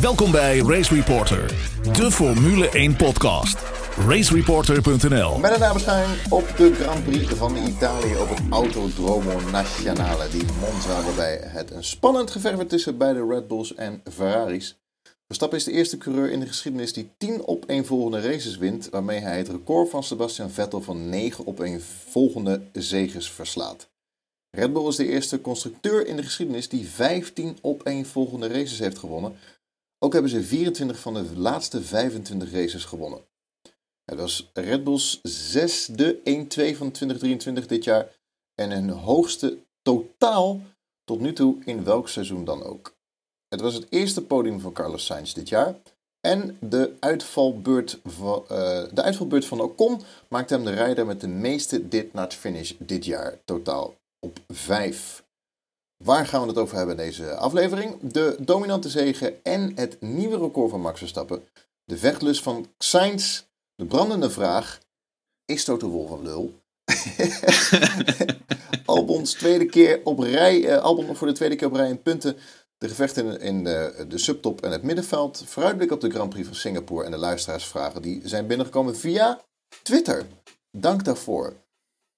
[0.00, 1.46] Welkom bij Race Reporter,
[1.92, 3.58] de Formule 1 podcast.
[4.08, 10.44] RaceReporter.nl Met een nabeschouwing op de Grand Prix van Italië op het Autodromo Nazionale di
[10.60, 14.78] Monza, waarbij het een spannend gevecht werd tussen beide Red Bulls en Ferraris.
[15.26, 18.88] Verstappen is de eerste coureur in de geschiedenis die 10 op een volgende races wint,
[18.88, 21.80] waarmee hij het record van Sebastian Vettel van 9 op een
[22.10, 23.88] volgende zegens verslaat.
[24.50, 28.78] Red Bull is de eerste constructeur in de geschiedenis die 15 op een volgende races
[28.78, 29.36] heeft gewonnen.
[29.98, 33.20] Ook hebben ze 24 van de laatste 25 races gewonnen.
[34.04, 36.22] Het was Red Bulls zesde 1-2
[36.76, 38.16] van 2023 dit jaar
[38.54, 40.60] en hun hoogste totaal
[41.04, 42.96] tot nu toe in welk seizoen dan ook.
[43.48, 45.74] Het was het eerste podium van Carlos Sainz dit jaar.
[46.20, 48.48] En de uitvalbeurt van, uh,
[48.92, 53.04] de uitvalbeurt van Ocon maakte hem de rijder met de meeste dit not finish dit
[53.04, 53.38] jaar.
[53.44, 55.26] Totaal op 5.
[56.04, 57.98] Waar gaan we het over hebben in deze aflevering?
[58.02, 61.48] De dominante zegen en het nieuwe record van Max Verstappen.
[61.84, 63.42] De vechtlust van Sainz.
[63.74, 64.78] De brandende vraag.
[65.44, 66.60] Is Toto Wolff een lul?
[68.84, 70.60] Albons tweede keer op rij.
[70.60, 72.36] Uh, Albon voor de tweede keer op rij in punten.
[72.78, 75.42] De gevechten in de, de subtop en het middenveld.
[75.46, 79.40] Vooruitblik op de Grand Prix van Singapore en de luisteraarsvragen die zijn binnengekomen via
[79.82, 80.26] Twitter.
[80.70, 81.56] Dank daarvoor.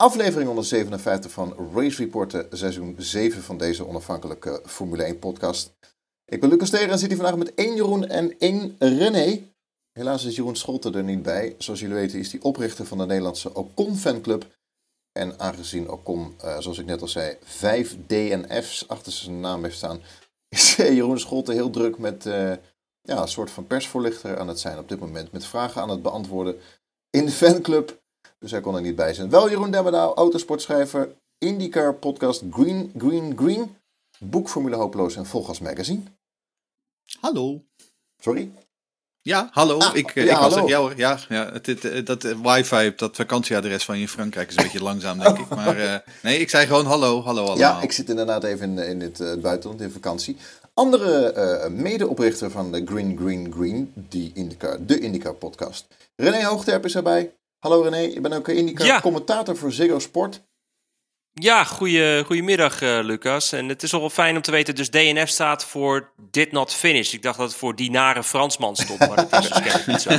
[0.00, 5.72] Aflevering 157 van Race Reporter, seizoen 7 van deze onafhankelijke Formule 1 podcast.
[6.24, 9.42] Ik ben Lucas Tegen en zit hier vandaag met één Jeroen en één René.
[9.92, 11.54] Helaas is Jeroen Scholten er niet bij.
[11.58, 14.46] Zoals jullie weten is hij oprichter van de Nederlandse Ocon fanclub.
[15.12, 19.76] En aangezien Ocon, uh, zoals ik net al zei, vijf DNF's achter zijn naam heeft
[19.76, 20.00] staan,
[20.48, 22.52] is Jeroen Scholten heel druk met uh,
[23.00, 25.32] ja, een soort van persvoorlichter aan het zijn op dit moment.
[25.32, 26.56] Met vragen aan het beantwoorden
[27.10, 27.99] in de fanclub.
[28.40, 29.30] Dus hij kon er niet bij zijn.
[29.30, 33.76] Wel Jeroen Demmerdaal, autosportschrijver, IndyCar podcast Green Green Green,
[34.18, 36.02] boek Formule Hopeloos en Volgas Magazine.
[37.20, 37.64] Hallo.
[38.18, 38.50] Sorry?
[39.22, 39.78] Ja, hallo.
[39.78, 40.68] Ah, ik, ja, ik was er.
[40.68, 44.48] Ja hoor, ja, ja, het, het, dat uh, wifi, dat vakantieadres van je in Frankrijk
[44.48, 45.48] is een beetje langzaam, denk ik.
[45.48, 47.58] Maar uh, nee, ik zei gewoon hallo, hallo allemaal.
[47.58, 50.36] Ja, ik zit inderdaad even in, in het uh, buitenland, in vakantie.
[50.74, 55.86] Andere medeoprichter van de Green Green Green, die Indica, de Indica podcast.
[56.16, 57.32] René Hoogterp is erbij.
[57.60, 59.00] Hallo René, je bent ook Indica ja.
[59.00, 60.42] commentator voor Ziggo Sport.
[61.32, 63.52] Ja, goeie, goedemiddag uh, Lucas.
[63.52, 67.12] En het is wel fijn om te weten, dus DNF staat voor Did Not Finish.
[67.12, 70.00] Ik dacht dat het voor die nare Fransman stond, maar dat is dus kennelijk niet
[70.00, 70.10] zo.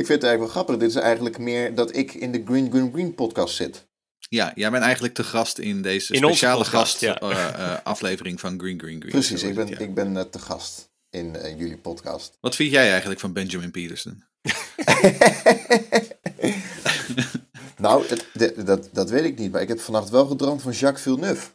[0.00, 0.76] ik vind het eigenlijk wel grappig.
[0.76, 3.86] Dit is eigenlijk meer dat ik in de Green Green Green podcast zit.
[4.18, 7.22] Ja, jij bent eigenlijk te gast in deze in speciale gast, ja.
[7.22, 9.12] uh, uh, aflevering van Green Green Green.
[9.12, 9.78] Precies, ik ben, ja.
[9.78, 12.38] ik ben te gast in jullie podcast.
[12.40, 14.24] Wat vind jij eigenlijk van Benjamin Peterson?
[17.76, 19.52] nou, het, dat, dat weet ik niet.
[19.52, 21.50] Maar ik heb vannacht wel gedroomd van Jacques Villeneuve.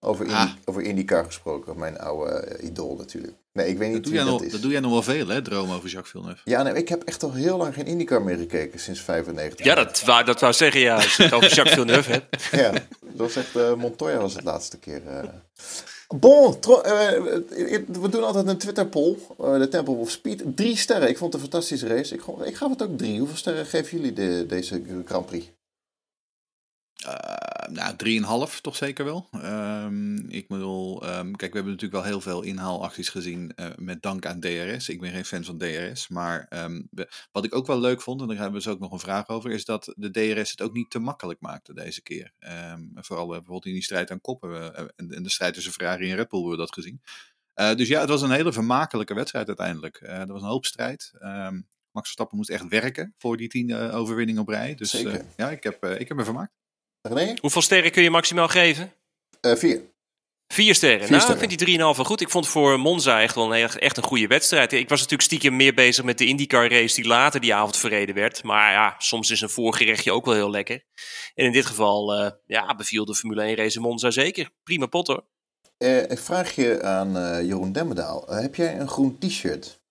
[0.00, 0.50] Over, ah.
[0.64, 1.78] over IndyCar gesproken.
[1.78, 3.32] Mijn oude uh, idool natuurlijk.
[3.52, 5.42] Nee, ik weet niet dat doe, jij nog, dat doe jij nog wel veel, hè?
[5.42, 6.40] Dromen over Jacques Villeneuve.
[6.44, 8.80] Ja, nee, ik heb echt al heel lang geen IndyCar meer gekeken.
[8.80, 9.66] Sinds 95.
[9.66, 10.94] Ja, dat, wou, dat wou zeggen, ja.
[10.94, 12.44] Als je het over Jacques Villeneuve hebt.
[12.62, 12.82] ja, dat
[13.16, 13.56] was echt...
[13.56, 15.02] Uh, Montoya was het laatste keer.
[15.06, 15.22] Uh.
[16.08, 19.16] Bon, we doen altijd een Twitter-poll.
[19.36, 20.42] de Temple of Speed.
[20.56, 21.08] Drie sterren.
[21.08, 22.14] Ik vond het een fantastische race.
[22.14, 23.18] Ik, ik gaf het ook drie.
[23.18, 25.46] Hoeveel sterren geven jullie de, deze Grand Prix?
[27.06, 29.28] Uh, nou, 3,5 toch zeker wel.
[29.32, 34.02] Um, ik bedoel, um, kijk, we hebben natuurlijk wel heel veel inhaalacties gezien uh, met
[34.02, 34.88] dank aan DRS.
[34.88, 36.88] Ik ben geen fan van DRS, maar um,
[37.32, 39.28] wat ik ook wel leuk vond, en daar hebben we dus ook nog een vraag
[39.28, 42.32] over, is dat de DRS het ook niet te makkelijk maakte deze keer.
[42.94, 46.16] vooral uh, bijvoorbeeld in die strijd aan koppen en, en, de strijd tussen Ferrari en
[46.16, 47.00] Red Bull hebben we dat gezien.
[47.76, 50.00] dus ja, het was een hele vermakelijke wedstrijd uiteindelijk.
[50.00, 51.12] er was een hoop strijd.
[51.90, 54.74] Max Verstappen moest echt werken voor die tien overwinningen op rij.
[54.74, 54.92] Dus
[55.36, 56.63] ja, ik heb, ik heb me vermaakt.
[57.08, 57.34] René?
[57.40, 58.92] Hoeveel sterren kun je maximaal geven?
[59.40, 59.92] Uh, vier.
[60.46, 61.00] Vier sterren.
[61.00, 61.42] Vier nou, sterren.
[61.42, 62.20] ik vind die 3,5 goed.
[62.20, 64.72] Ik vond voor Monza echt wel een, echt een goede wedstrijd.
[64.72, 68.14] Ik was natuurlijk stiekem meer bezig met de IndyCar race die later die avond verreden
[68.14, 68.42] werd.
[68.42, 70.84] Maar ja, soms is een voorgerechtje ook wel heel lekker.
[71.34, 74.50] En in dit geval uh, ja, beviel de Formule 1 race in Monza zeker.
[74.62, 75.24] Prima pot hoor.
[75.78, 78.26] Uh, ik vraag je aan uh, Jeroen Demmendaal.
[78.28, 79.82] heb jij een groen t-shirt?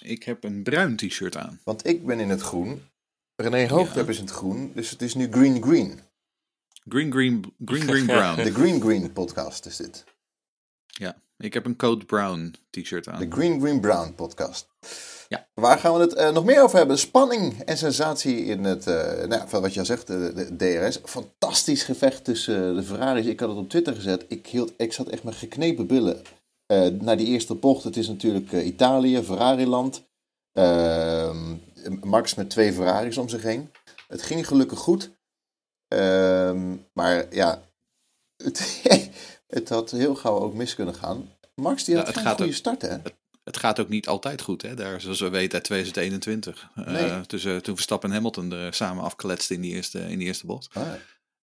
[0.00, 1.60] Ik heb een bruin t-shirt aan.
[1.64, 2.82] Want ik ben in het groen
[3.36, 4.12] René Hoogdorp ja.
[4.12, 6.00] is in het groen, dus het is nu Green
[6.88, 7.12] Green.
[7.12, 8.42] Green Green, Green Brown.
[8.42, 10.04] De Green Green podcast is dit.
[10.86, 13.18] Ja, ik heb een Code Brown t-shirt aan.
[13.18, 14.68] De Green Green Brown podcast.
[15.28, 15.48] Ja.
[15.54, 16.98] Waar gaan we het uh, nog meer over hebben?
[16.98, 21.00] Spanning en sensatie in het, uh, nou, van wat jij zegt, de, de, DRS.
[21.04, 23.26] Fantastisch gevecht tussen uh, de Ferraris.
[23.26, 24.24] Ik had het op Twitter gezet.
[24.28, 26.22] Ik, hield, ik zat echt met geknepen billen
[27.00, 27.84] naar die eerste bocht.
[27.84, 30.02] Het is natuurlijk Italië, Ferrari-land.
[30.52, 31.54] Ehm,
[32.00, 33.70] Max met twee Ferraris om zich heen.
[34.08, 35.15] Het ging gelukkig goed.
[35.88, 37.62] Um, maar ja,
[38.36, 38.82] het,
[39.46, 41.32] het, had heel gauw ook mis kunnen gaan.
[41.54, 42.96] Max die had een goede start, hè?
[43.44, 44.74] Het, gaat ook niet altijd goed, hè?
[44.74, 46.70] Daar, zoals we weten, uit 2021.
[46.74, 47.26] Nee.
[47.26, 50.68] tussen, toen Verstappen en Hamilton er samen afkletst in die eerste, in die eerste bocht.
[50.72, 50.82] Ah,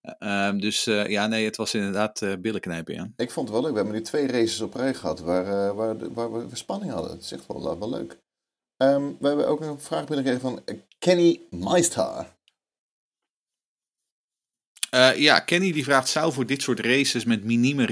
[0.04, 3.12] Ehm, dus uh, ja, nee, het was inderdaad uh, billenknijpen, ja.
[3.16, 3.72] Ik vond het wel leuk.
[3.72, 7.12] We hebben nu twee races op rij gehad waar, waar, waar, we spanning hadden.
[7.12, 8.18] Het is echt wel, wel leuk.
[8.78, 12.33] Um, we hebben ook een vraag binnengekregen van Kenny Meister.
[15.16, 17.86] Ja, Kenny die vraagt, zou voor dit soort races met minieme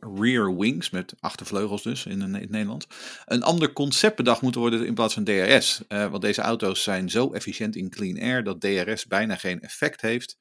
[0.00, 2.86] rear, wings, met achtervleugels dus in, in het Nederlands,
[3.24, 5.82] een ander concept bedacht moeten worden in plaats van DRS?
[5.88, 10.36] want deze auto's zijn zo efficiënt in clean air dat DRS bijna geen effect heeft.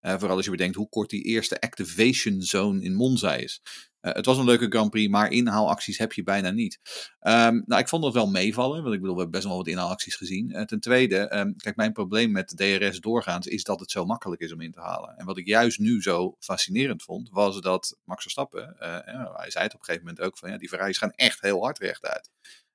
[0.00, 3.62] Vooral als je bedenkt hoe kort die eerste activation zone in Monza is.
[4.00, 6.78] Uh, het was een leuke Grand Prix, maar inhaalacties heb je bijna niet.
[7.20, 9.66] Um, nou, ik vond dat wel meevallen, want ik bedoel, we hebben best wel wat
[9.66, 10.50] inhaalacties gezien.
[10.50, 14.40] Uh, ten tweede, um, kijk, mijn probleem met DRS doorgaans is dat het zo makkelijk
[14.40, 15.16] is om in te halen.
[15.16, 19.74] En wat ik juist nu zo fascinerend vond, was dat Max Verstappen, hij zei het
[19.74, 22.30] op een gegeven moment ook van, ja, die Ferraris gaan echt heel hard rechtuit.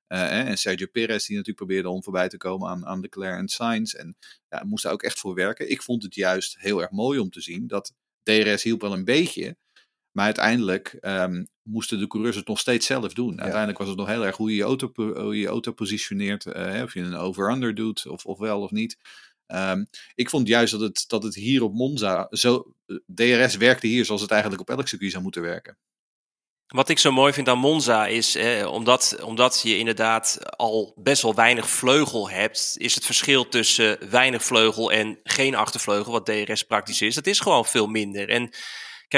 [0.08, 3.48] Uh, en Sergio Perez die natuurlijk probeerde om voorbij te komen aan, aan Leclerc en
[3.48, 3.94] Sainz.
[3.94, 4.16] En
[4.48, 5.70] ja, moest daar ook echt voor werken.
[5.70, 7.92] Ik vond het juist heel erg mooi om te zien dat
[8.22, 9.56] DRS hielp wel een beetje.
[10.14, 13.40] Maar uiteindelijk um, moesten de coureurs het nog steeds zelf doen.
[13.40, 16.46] Uiteindelijk was het nog heel erg hoe je je auto, hoe je, je auto positioneert.
[16.46, 18.96] Uh, of je een over-under doet of, of wel of niet.
[19.46, 22.74] Um, ik vond juist dat het, dat het hier op Monza zo.
[23.06, 25.78] DRS werkte hier zoals het eigenlijk op elk circuit zou moeten werken.
[26.66, 31.22] Wat ik zo mooi vind aan Monza is, eh, omdat, omdat je inderdaad al best
[31.22, 36.62] wel weinig vleugel hebt, is het verschil tussen weinig vleugel en geen achtervleugel, wat DRS
[36.62, 38.28] praktisch is, dat is gewoon veel minder.
[38.28, 38.50] En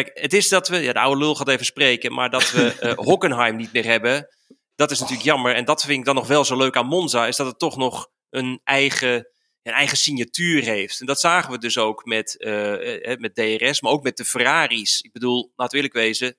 [0.03, 2.77] kijk, het is dat we, ja, de oude lul gaat even spreken, maar dat we
[2.81, 4.29] uh, Hockenheim niet meer hebben,
[4.75, 5.55] dat is natuurlijk jammer.
[5.55, 7.77] En dat vind ik dan nog wel zo leuk aan Monza, is dat het toch
[7.77, 9.29] nog een eigen,
[9.63, 11.01] een eigen signatuur heeft.
[11.01, 15.01] En dat zagen we dus ook met, uh, met DRS, maar ook met de Ferraris.
[15.01, 16.37] Ik bedoel, laten we eerlijk wezen,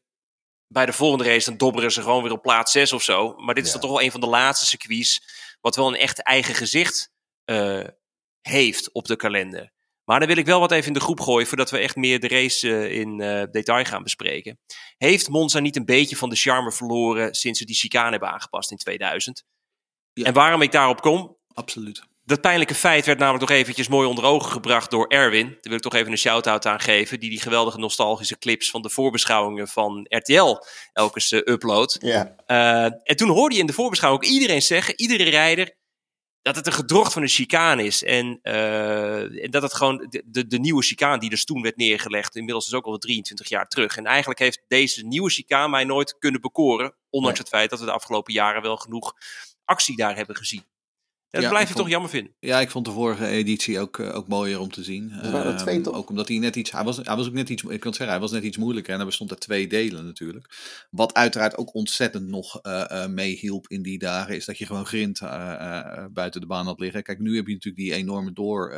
[0.68, 3.36] bij de volgende race dan dobberen ze gewoon weer op plaats 6 of zo.
[3.38, 5.22] Maar dit is toch wel een van de laatste circuits
[5.62, 7.12] wat wel een echt eigen gezicht
[7.46, 7.88] uh,
[8.42, 9.72] heeft op de kalender.
[10.08, 12.20] Maar dan wil ik wel wat even in de groep gooien voordat we echt meer
[12.20, 14.60] de race uh, in uh, detail gaan bespreken.
[14.98, 18.72] Heeft Monza niet een beetje van de charme verloren sinds ze die chicane hebben aangepast
[18.72, 19.44] in 2000?
[20.14, 20.26] Ja.
[20.26, 21.38] En waarom ik daarop kom?
[21.54, 22.04] Absoluut.
[22.24, 25.48] Dat pijnlijke feit werd namelijk nog eventjes mooi onder ogen gebracht door Erwin.
[25.48, 27.20] Daar wil ik toch even een shout-out aan geven.
[27.20, 30.56] Die die geweldige nostalgische clips van de voorbeschouwingen van RTL
[30.94, 31.98] elke uh, upload.
[32.00, 32.36] Ja.
[32.48, 35.77] Uh, en toen hoorde je in de voorbeschouwing ook iedereen zeggen, iedere rijder,
[36.48, 38.04] dat het een gedrocht van een chicane is.
[38.04, 41.78] En, uh, en dat het gewoon de, de, de, nieuwe chicane die dus toen werd
[41.78, 43.98] neergelegd, inmiddels is ook al 23 jaar terug.
[43.98, 46.96] En eigenlijk heeft deze nieuwe chicane mij nooit kunnen bekoren.
[47.10, 49.14] Ondanks het feit dat we de afgelopen jaren wel genoeg
[49.66, 50.64] actie daar hebben gezien.
[51.30, 52.36] Dat ja, blijf je toch jammer vinden.
[52.40, 55.12] Ja, ik vond de vorige editie ook, uh, ook mooier om te zien.
[55.12, 55.96] Er waren um, twee toch?
[55.96, 58.10] Ook omdat hij net iets, hij was, hij was ook net iets, ik kan zeggen,
[58.10, 60.56] hij was net iets moeilijker en er bestond er twee delen natuurlijk.
[60.90, 64.86] Wat uiteraard ook ontzettend nog uh, uh, meehielp in die dagen, is dat je gewoon
[64.86, 65.20] grind
[66.14, 67.04] buiten de baan had liggen.
[67.04, 68.78] Kijk, nu heb je natuurlijk die enorme door,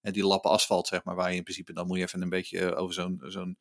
[0.00, 2.74] die lappen asfalt zeg maar, waar je in principe, dan moet je even een beetje
[2.74, 3.56] over zo'n zo'n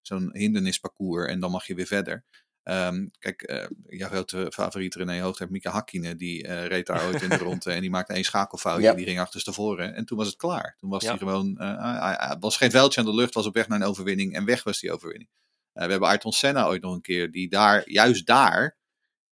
[0.00, 2.24] zo'n hindernisparcours en dan mag je weer verder.
[2.64, 7.22] Um, kijk, uh, jouw grote favoriet René Hoogtijd, Mika Hakkinen, die uh, reed daar ooit
[7.22, 8.82] in de ronde en die maakte één schakelfoutje.
[8.82, 8.94] Ja.
[8.94, 10.76] Die ging achterstevoren en toen was het klaar.
[10.78, 11.08] Toen was ja.
[11.08, 14.34] hij gewoon, uh, was geen veldje aan de lucht, was op weg naar een overwinning
[14.34, 15.30] en weg was die overwinning.
[15.72, 18.78] we hebben Ayrton Senna ooit nog een keer, die daar, juist daar,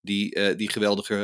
[0.02, 1.16] die, die, geweldige,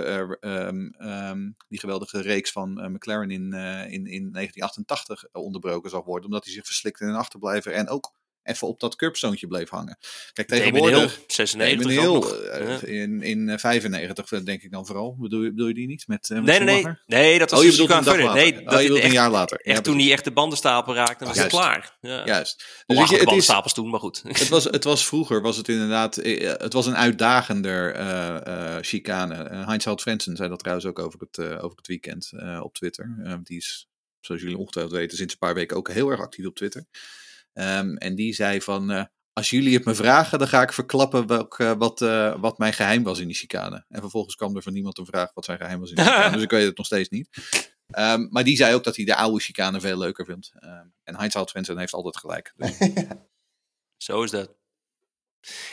[0.42, 6.44] um, um, die geweldige reeks van McLaren in, in, in 1988 onderbroken zag worden, omdat
[6.44, 9.98] hij zich verslikte in een achterblijver en ook even op dat curbstoontje bleef hangen.
[10.34, 11.20] Kijk, tegenwoordig...
[11.28, 12.22] 96 Hill,
[12.84, 15.16] uh, in, in 95 eh, denk ik dan vooral.
[15.20, 16.08] Bedoel, bedoel je die niet?
[16.08, 17.40] Met, uh, nee, nee, nee, nee.
[17.40, 18.34] dat was oh, je bedoelt een verder.
[18.34, 19.58] Nee, dat oh, je echt, een jaar later.
[19.58, 21.98] Echt ja, toen hij echt de bandenstapel raakte, was het klaar.
[22.02, 22.26] Ja.
[22.26, 22.84] Juist.
[22.86, 24.22] Dus je, de bandenstapels toen, maar goed.
[24.28, 29.50] Het was, het was vroeger, was het inderdaad, het was een uitdagender uh, uh, chicane.
[29.52, 32.32] Uh, Heinz Frensen zei dat trouwens ook over het, over het weekend
[32.62, 33.40] op Twitter.
[33.44, 33.88] die is,
[34.20, 36.86] zoals jullie ongetwijfeld weten, sinds een paar weken ook heel erg actief op Twitter.
[37.54, 41.28] Um, en die zei van, uh, als jullie het me vragen, dan ga ik verklappen
[41.28, 43.86] welk, uh, wat, uh, wat mijn geheim was in die chicane.
[43.90, 46.32] En vervolgens kwam er van niemand een vraag wat zijn geheim was in die chicane.
[46.34, 47.30] dus ik weet het nog steeds niet.
[47.98, 50.52] Um, maar die zei ook dat hij de oude chicane veel leuker vindt.
[50.60, 52.54] Um, en Heinz Houtvensen heeft altijd gelijk.
[52.56, 52.78] Dus.
[53.98, 54.63] Zo is dat.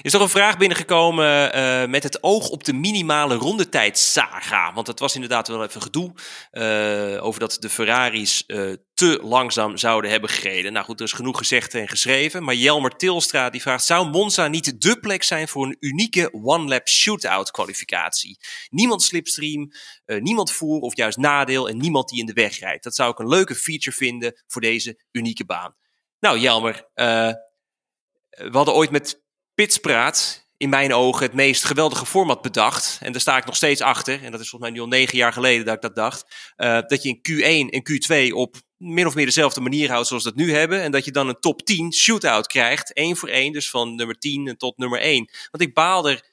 [0.03, 4.73] Is er een vraag binnengekomen uh, met het oog op de minimale rondetijd saga?
[4.73, 6.13] Want het was inderdaad wel even gedoe
[6.53, 10.73] uh, over dat de Ferraris uh, te langzaam zouden hebben gereden.
[10.73, 12.45] Nou goed, er is genoeg gezegd en geschreven.
[12.45, 16.89] Maar Jelmer Tilstra die vraagt, zou Monza niet de plek zijn voor een unieke one-lap
[16.89, 18.39] shootout kwalificatie?
[18.69, 19.73] Niemand slipstream,
[20.05, 22.85] niemand voer of juist nadeel en niemand die in de weg rijdt.
[22.85, 25.75] Dat zou ik een leuke feature vinden voor deze unieke baan.
[26.19, 29.23] Nou Jelmer, we hadden ooit met
[29.61, 32.99] Pitspraat in mijn ogen het meest geweldige format bedacht.
[33.01, 34.25] En daar sta ik nog steeds achter.
[34.25, 36.53] En dat is volgens mij nu al negen jaar geleden dat ik dat dacht.
[36.57, 40.25] Uh, dat je in Q1 en Q2 op min of meer dezelfde manier houdt zoals
[40.25, 40.83] we dat nu hebben.
[40.83, 42.93] En dat je dan een top 10 shootout krijgt.
[42.93, 43.53] één voor één.
[43.53, 45.31] Dus van nummer 10 tot nummer 1.
[45.51, 46.30] Want ik baal er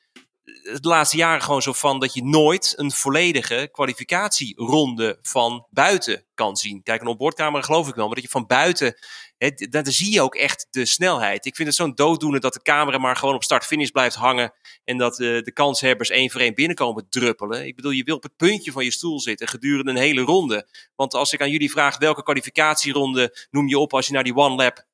[0.63, 6.56] de laatste jaren gewoon zo van dat je nooit een volledige kwalificatieronde van buiten kan
[6.56, 6.84] zien.
[6.84, 8.98] Kijk, een opboordcamera geloof ik wel, maar dat je van buiten,
[9.38, 9.51] hè,
[9.84, 11.46] zie je ook echt de snelheid.
[11.46, 14.98] Ik vind het zo'n dooddoener dat de camera maar gewoon op start-finish blijft hangen en
[14.98, 17.68] dat uh, de kanshebbers één voor één binnenkomen druppelen.
[17.68, 20.68] Ik bedoel, je wil op het puntje van je stoel zitten gedurende een hele ronde.
[20.96, 24.36] Want als ik aan jullie vraag welke kwalificatieronde noem je op als je naar die
[24.36, 24.86] one-lap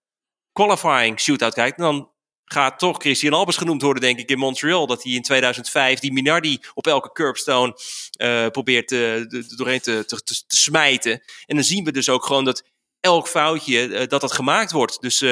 [0.51, 2.12] qualifying shootout kijkt, dan
[2.45, 4.87] gaat toch Christian Albers genoemd worden, denk ik, in Montreal.
[4.87, 7.77] Dat hij in 2005 die Minardi op elke curbstone
[8.17, 11.11] uh, probeert uh, doorheen te, te, te, te, smijten.
[11.45, 12.63] En dan zien we dus ook gewoon dat
[12.99, 15.01] elk foutje, uh, dat dat gemaakt wordt.
[15.01, 15.23] Dus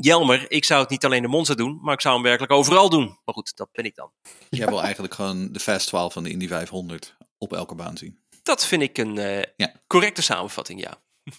[0.00, 2.90] Jelmer, ik zou het niet alleen in Monza doen, maar ik zou hem werkelijk overal
[2.90, 3.18] doen.
[3.24, 4.12] Maar goed, dat ben ik dan.
[4.50, 8.18] Jij wil eigenlijk gewoon de Fast 12 van de Indy 500 op elke baan zien.
[8.42, 9.14] Dat vind ik een
[9.56, 9.72] ja.
[9.86, 10.98] correcte samenvatting, ja.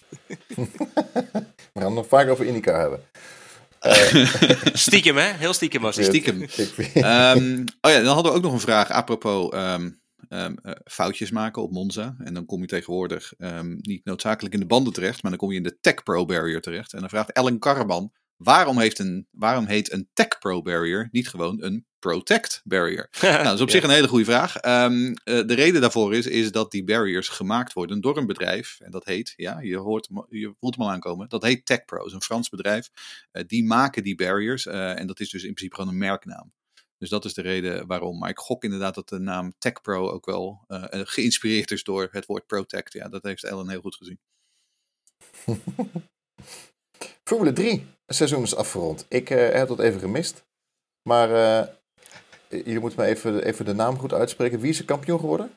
[1.72, 3.08] We gaan het nog vaak over IndyCar hebben.
[3.82, 4.26] Uh,
[4.86, 5.32] stiekem, hè?
[5.32, 6.04] Heel stiekem was het.
[6.04, 6.42] Stiekem.
[6.94, 10.00] um, oh ja, dan hadden we ook nog een vraag apropos um,
[10.84, 12.16] foutjes maken op Monza.
[12.18, 13.32] En dan kom je tegenwoordig
[13.80, 16.60] niet noodzakelijk in de banden terecht, maar dan kom je in de Tech Pro Barrier
[16.60, 16.92] terecht.
[16.92, 21.28] En dan vraagt Ellen Karreman, waarom, heeft een, waarom heet een Tech Pro Barrier niet
[21.28, 23.08] gewoon een Protect Barrier?
[23.20, 24.64] nou, dat is op zich een hele goede vraag.
[24.64, 28.80] Um, uh, de reden daarvoor is, is dat die barriers gemaakt worden door een bedrijf.
[28.80, 31.28] En dat heet, ja, je, hoort, je voelt hem al aankomen.
[31.28, 32.90] Dat heet TechPro, is een Frans bedrijf.
[33.32, 34.66] Uh, die maken die barriers.
[34.66, 36.52] Uh, en dat is dus in principe gewoon een merknaam.
[36.98, 38.18] Dus dat is de reden waarom.
[38.18, 42.46] Maar ik gok inderdaad dat de naam TechPro ook wel geïnspireerd is door het woord
[42.46, 42.92] Protect.
[42.92, 44.18] Ja, dat heeft Ellen heel goed gezien.
[47.28, 49.06] Formule 3 seizoen is afgerond.
[49.08, 50.44] Ik heb dat even gemist.
[51.02, 51.28] Maar
[52.48, 54.60] je moet me even, even de naam goed uitspreken.
[54.60, 55.50] Wie is er kampioen geworden?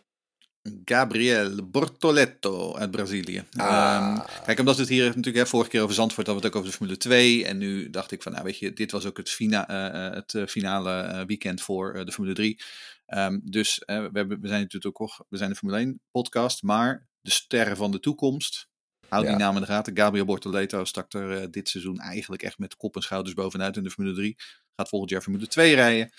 [0.86, 3.44] Gabriel Bortoletto uit Brazilië.
[3.56, 4.16] Ah.
[4.18, 6.62] Um, kijk, omdat het hier natuurlijk hè, vorige keer over Zandvoort hadden we het ook
[6.62, 7.46] over de Formule 2.
[7.46, 10.34] En nu dacht ik van, nou weet je, dit was ook het, fina uh, het
[10.34, 12.60] uh, finale weekend voor uh, de Formule 3.
[13.08, 16.64] Um, ehm, dus we, hebben, we zijn natuurlijk ook we zijn de Formule 1 podcast,
[16.64, 18.70] maar de sterren van de toekomst.
[19.12, 19.98] Houd die naam in de gaten.
[19.98, 23.90] Gabriel Bortoletto stak er dit seizoen eigenlijk echt met kop en schouders bovenuit in de
[23.90, 24.36] Formule 3.
[24.76, 26.12] Gaat volgend jaar Formule 2 rijden.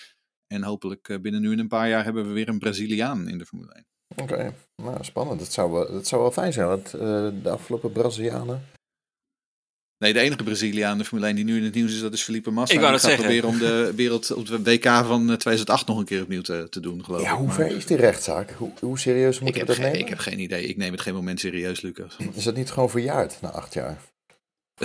[0.47, 3.37] En hopelijk eh, binnen nu en een paar jaar hebben we weer een Braziliaan in
[3.37, 3.85] de Formule 1.
[4.15, 5.39] Oké, nou spannend.
[5.39, 7.01] Dat zou, wel, dat zou wel fijn zijn, want uh,
[7.43, 8.65] de afgelopen Brazilianen...
[10.03, 12.13] Nee, de enige Braziliaan in de Formule 1 die nu in het nieuws is, dat
[12.13, 12.73] is Felipe Massa.
[12.73, 13.19] Ik wou het zeggen.
[13.19, 16.79] proberen om de wereld op de WK van 2008 nog een keer opnieuw te, te
[16.79, 17.37] doen, geloof ja, ik.
[17.37, 18.51] hoe ver is die rechtszaak?
[18.51, 19.99] Hoe, hoe serieus moet ik dat nemen?
[19.99, 20.67] Ik heb geen idee.
[20.67, 22.15] Ik neem het geen moment serieus, Lucas.
[22.33, 23.97] Is dat niet gewoon verjaard na acht jaar?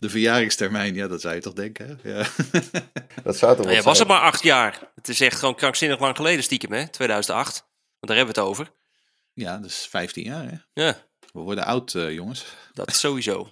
[0.00, 1.98] de verjaringstermijn, ja, dat zou je toch denken.
[2.02, 2.10] Hè?
[2.10, 2.26] Ja.
[3.22, 4.78] Dat zou toch nou, ja, was het maar acht jaar.
[4.94, 6.88] Het is echt gewoon krankzinnig lang geleden, stiekem, hè?
[6.88, 7.54] 2008.
[7.54, 7.66] Want
[8.00, 8.70] daar hebben we het over.
[9.32, 10.82] Ja, dat is 15 jaar, hè?
[10.82, 10.96] Ja.
[11.32, 12.44] We worden oud, uh, jongens.
[12.72, 13.50] Dat is sowieso.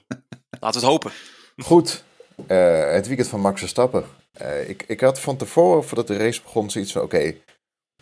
[0.50, 1.12] Laten we het hopen.
[1.56, 2.04] Goed.
[2.48, 4.04] Uh, het weekend van Max Verstappen.
[4.42, 7.40] Uh, ik, ik had van tevoren, voordat de race begon, zoiets van: oké, okay,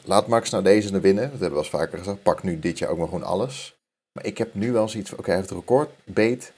[0.04, 1.30] laat Max nou deze winnen.
[1.30, 2.22] Dat hebben we wel eens vaker gezegd.
[2.22, 3.76] Pak nu dit jaar ook maar gewoon alles.
[4.12, 6.52] Maar ik heb nu wel zoiets van: oké, okay, hij heeft het record beet.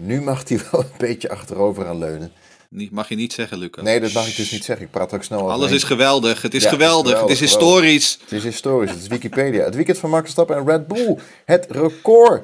[0.00, 2.32] Nu mag hij wel een beetje achterover aan leunen.
[2.70, 3.84] Niet, mag je niet zeggen, Lucas.
[3.84, 4.86] Nee, dat mag ik dus niet zeggen.
[4.86, 5.52] Ik praat ook snel over.
[5.52, 6.42] Alles is geweldig.
[6.42, 7.20] Het is ja, geweldig.
[7.20, 7.38] Het is, geweldig.
[7.38, 8.18] het is historisch.
[8.22, 8.90] Het is historisch.
[8.90, 9.64] Het is Wikipedia.
[9.64, 11.18] Het weekend van Max Verstappen en Red Bull.
[11.44, 12.42] Het record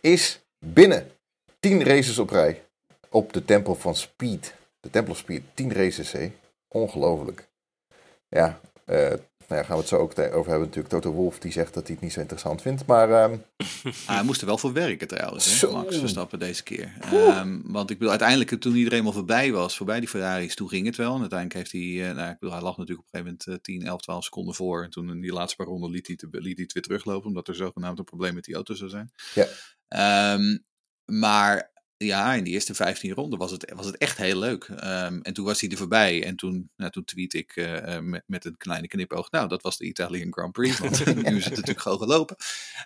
[0.00, 1.10] is binnen.
[1.62, 2.64] 10 races op rij.
[3.08, 4.54] Op de tempel van Speed.
[4.80, 5.42] De tempel of Speed.
[5.54, 6.32] 10 races, hè.
[6.68, 7.48] Ongelooflijk.
[8.28, 10.66] Ja, uh, nou ja, gaan we het zo ook over hebben.
[10.68, 12.86] Natuurlijk, Toto Wolf die zegt dat hij het niet zo interessant vindt.
[12.86, 13.30] Maar.
[13.30, 13.42] Um...
[14.06, 16.92] Ah, hij moest er wel voor werken trouwens, hè, Max Verstappen deze keer.
[17.12, 20.86] Um, want ik bedoel, uiteindelijk toen iedereen al voorbij was, voorbij die Ferraris, toen ging
[20.86, 21.14] het wel.
[21.14, 23.68] En uiteindelijk heeft hij, uh, nou, ik bedoel, hij lag natuurlijk op een gegeven moment
[23.68, 24.82] uh, 10, 11, 12 seconden voor.
[24.82, 27.28] En toen in die laatste paar ronden liet hij, te, liet hij het weer teruglopen,
[27.28, 29.12] omdat er zogenaamd een probleem met die auto zou zijn.
[29.34, 30.34] Ja.
[30.34, 30.64] Um,
[31.04, 31.72] maar
[32.04, 34.68] ja, in die eerste 15 ronden was het, was het echt heel leuk.
[34.68, 36.24] Um, en toen was hij er voorbij.
[36.24, 39.30] En toen, nou, toen tweet ik uh, met, met een kleine knipoog.
[39.30, 40.78] Nou, dat was de Italian Grand Prix.
[40.78, 42.36] Want nu is het natuurlijk gewoon gelopen.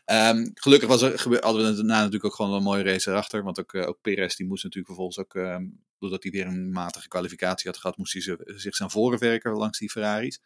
[0.05, 3.43] Um, gelukkig was er, hadden we daarna natuurlijk ook gewoon een mooie race erachter.
[3.43, 5.35] Want ook, uh, ook Perez die moest natuurlijk vervolgens ook...
[5.35, 7.97] Um, doordat hij weer een matige kwalificatie had gehad...
[7.97, 10.41] moest hij zich aan voren werken langs die Ferraris.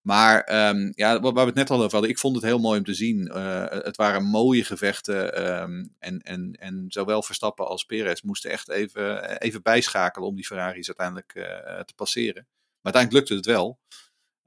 [0.00, 2.78] Maar um, ja, waar we het net al over hadden, ik vond het heel mooi
[2.78, 3.26] om te zien.
[3.26, 5.52] Uh, het waren mooie gevechten.
[5.62, 10.46] Um, en, en, en zowel Verstappen als Perez moesten echt even, even bijschakelen om die
[10.46, 12.46] Ferraris uiteindelijk uh, te passeren.
[12.80, 13.78] Maar uiteindelijk lukte het wel.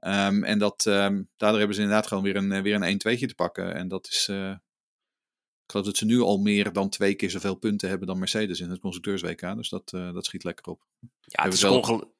[0.00, 3.74] Um, en dat, daardoor hebben ze inderdaad gewoon weer een, weer een 1-2'tje te pakken.
[3.74, 4.28] En dat is.
[4.30, 4.50] Uh,
[5.64, 8.60] ik geloof dat ze nu al meer dan twee keer zoveel punten hebben dan Mercedes
[8.60, 9.56] in het constructeurs-WK.
[9.56, 10.82] Dus dat, dat schiet lekker op.
[11.20, 12.13] Ja, het is ongelooflijk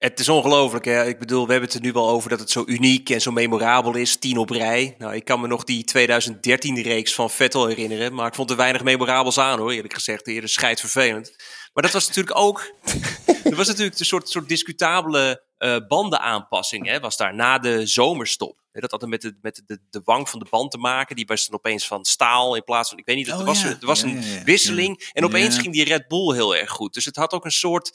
[0.00, 0.84] Het is ongelooflijk.
[0.84, 1.06] Hè?
[1.06, 3.30] Ik bedoel, we hebben het er nu wel over dat het zo uniek en zo
[3.30, 4.16] memorabel is.
[4.16, 4.94] Tien op rij.
[4.98, 8.14] Nou, ik kan me nog die 2013-reeks van Vettel herinneren.
[8.14, 10.26] Maar ik vond er weinig memorabels aan hoor, eerlijk gezegd.
[10.26, 11.34] Eerder vervelend.
[11.72, 12.74] Maar dat was natuurlijk ook.
[13.44, 16.86] er was natuurlijk een soort, soort discutabele uh, bandenaanpassing.
[16.86, 17.00] Hè?
[17.00, 18.58] Was daar na de zomerstop.
[18.72, 21.16] Dat had met, de, met de, de wang van de band te maken.
[21.16, 22.98] Die was dan opeens van staal in plaats van.
[22.98, 23.32] Ik weet niet.
[23.32, 25.10] Oh, er was, er was een wisseling.
[25.12, 26.94] En opeens ging die Red Bull heel erg goed.
[26.94, 27.90] Dus het had ook een soort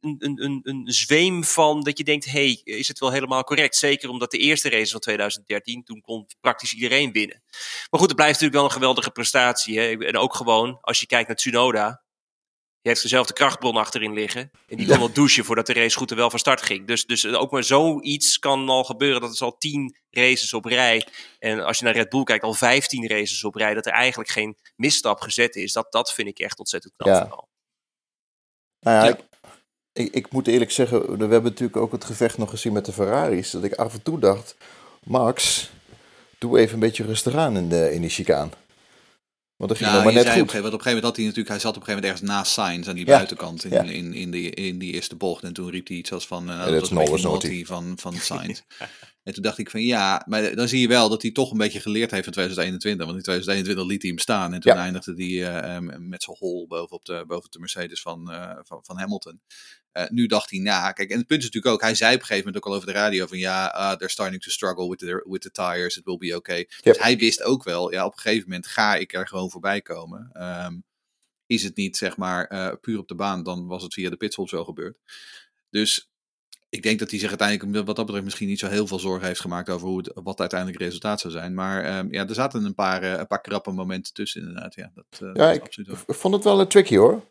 [0.00, 3.76] een, een, een, zweem van dat je denkt, hey, is het wel helemaal correct?
[3.76, 7.42] Zeker omdat de eerste race van 2013, toen kon praktisch iedereen winnen.
[7.90, 9.78] Maar goed, het blijft natuurlijk wel een geweldige prestatie.
[9.78, 10.06] Hè?
[10.06, 12.02] En ook gewoon, als je kijkt naar Tsunoda,
[12.82, 14.50] je heeft dezelfde krachtbron achterin liggen.
[14.68, 16.86] En die kon wel douchen voordat de race goed en wel van start ging.
[16.86, 19.20] Dus, dus ook maar zoiets kan al gebeuren.
[19.20, 21.06] Dat is al tien races op rij.
[21.38, 23.74] En als je naar Red Bull kijkt, al vijftien races op rij.
[23.74, 25.72] Dat er eigenlijk geen misstap gezet is.
[25.72, 27.14] Dat, dat vind ik echt ontzettend knap.
[27.14, 27.28] Ja.
[28.80, 29.10] Nou ja, ja.
[29.10, 29.29] Ik,
[29.92, 32.92] ik, ik, moet eerlijk zeggen, we hebben natuurlijk ook het gevecht nog gezien met de
[32.92, 33.50] Ferraris.
[33.50, 34.56] Dat ik af en toe dacht,
[35.04, 35.70] Max,
[36.38, 38.50] doe even een beetje rustig aan in, de, in die chicane.
[39.60, 40.40] Want dat ging nog maar net goed.
[40.40, 42.52] Op, een gegeven moment had hij natuurlijk, hij zat op een gegeven moment ergens naast
[42.52, 45.42] Sainz aan die buitenkant in, in, in, die, in die eerste bocht.
[45.42, 48.62] En toen riep hij iets als van, uh, dat was een beetje van, van Sainz.
[49.22, 51.58] En toen dacht ik van ja, maar dan zie je wel dat hij toch een
[51.58, 53.06] beetje geleerd heeft van 2021.
[53.06, 54.54] Want in 2021 liet hij hem staan.
[54.54, 58.56] En toen eindigde hij uh, met zijn hol bovenop de, boven de Mercedes van, uh,
[58.62, 59.40] van, van Hamilton.
[59.92, 60.92] Uh, nu dacht hij na.
[60.92, 62.76] Kijk, en het punt is natuurlijk ook, hij zei op een gegeven moment ook al
[62.76, 65.96] over de radio van ja, uh, they're starting to struggle with the, with the tires,
[65.96, 66.68] it will be okay.
[66.82, 69.80] Dus hij wist ook wel, ja, op een gegeven moment ga ik er gewoon voorbij
[69.80, 70.30] komen.
[70.64, 70.84] Um,
[71.46, 74.16] is het niet, zeg maar, uh, puur op de baan, dan was het via de
[74.16, 74.98] pitstops wel gebeurd.
[75.70, 76.10] Dus
[76.68, 79.26] ik denk dat hij zich uiteindelijk, wat dat betreft, misschien niet zo heel veel zorgen
[79.26, 81.54] heeft gemaakt over hoe het, wat uiteindelijk het resultaat zou zijn.
[81.54, 84.74] Maar um, ja, er zaten een paar, een paar krappe momenten tussen, inderdaad.
[84.74, 87.28] Ja, dat, ja dat ik, ik vond het wel een tricky hoor.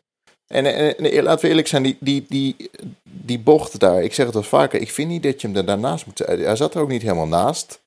[0.52, 2.56] En, en, en, laten we eerlijk zijn, die, die, die,
[3.02, 5.64] die bocht daar, ik zeg het al vaker, ik vind niet dat je hem er
[5.64, 7.80] daarnaast moet Hij zat er ook niet helemaal naast.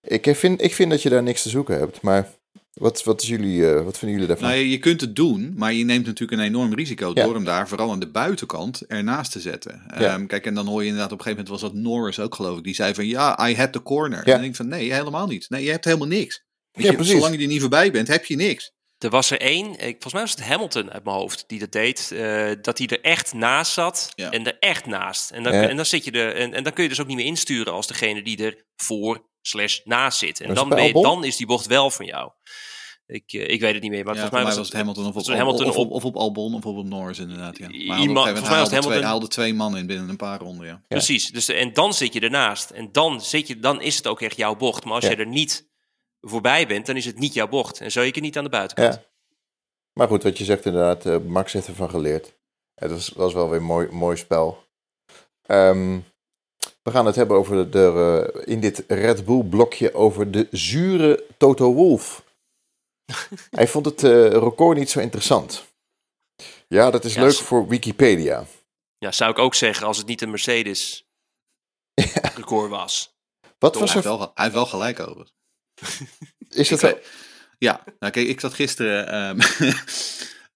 [0.00, 2.30] Ik vind, ik vind dat je daar niks te zoeken hebt, maar
[2.72, 4.48] wat, wat, is jullie, uh, wat vinden jullie daarvan?
[4.48, 7.68] Nou, je kunt het doen, maar je neemt natuurlijk een enorm risico door hem daar
[7.68, 9.82] vooral aan de buitenkant ernaast te zetten.
[9.98, 10.14] Ja.
[10.14, 12.34] Um, kijk, en dan hoor je inderdaad op een gegeven moment was dat Norris ook
[12.34, 14.18] geloof ik, die zei van ja, I had the corner.
[14.18, 14.24] Ja.
[14.24, 15.50] En dan denk ik van nee, helemaal niet.
[15.50, 16.44] Nee, je hebt helemaal niks.
[16.72, 18.72] Ja, je, zolang je er niet voorbij bent, heb je niks.
[18.98, 22.10] Er was er één, volgens mij was het Hamilton uit mijn hoofd, die dat deed.
[22.12, 25.30] Uh, dat hij er echt naast zat en er echt naast.
[25.30, 27.16] En dan, en dan zit je er, en, en, dan kun je dus ook niet
[27.16, 30.40] meer insturen als degene die er voor slash naast zit.
[30.40, 32.30] En dan, ben je, dan is die bocht wel van jou.
[33.06, 35.16] Ik, uh, ik weet het niet meer, maar ja, volgens mij was, het Hamilton of
[35.16, 37.58] op, Hamilton of, op, of op Albon of op Norris inderdaad.
[37.58, 37.68] Ja.
[37.86, 38.92] Maar iemand, volgens mij was Hamilton...
[38.92, 40.82] Twee, haalde twee mannen in binnen een paar ronden, ja.
[40.88, 42.70] Precies, dus, en dan zit je ernaast.
[42.70, 44.84] En dan, zit je, dan is het ook echt jouw bocht.
[44.84, 45.67] Maar als je er niet
[46.20, 47.80] voorbij bent, dan is het niet jouw bocht.
[47.80, 48.94] En je niet aan de buitenkant.
[48.94, 49.02] Ja.
[49.92, 52.36] Maar goed, wat je zegt inderdaad, uh, Max heeft ervan geleerd.
[52.74, 54.64] Het was, was wel weer een mooi, mooi spel.
[55.46, 56.04] Um,
[56.82, 61.24] we gaan het hebben over de, uh, in dit Red Bull blokje over de zure
[61.36, 62.24] Toto Wolf.
[63.50, 65.66] Hij vond het uh, record niet zo interessant.
[66.68, 68.44] Ja, dat is ja, leuk voor Wikipedia.
[68.98, 71.08] Ja, zou ik ook zeggen als het niet een Mercedes
[72.36, 73.16] record was.
[73.58, 73.86] Wat was er...
[73.86, 75.26] hij, heeft wel, hij heeft wel gelijk over.
[76.50, 76.98] Is dat zo?
[77.58, 79.14] Ja, nou kijk, ik zat gisteren.
[79.14, 79.38] Um,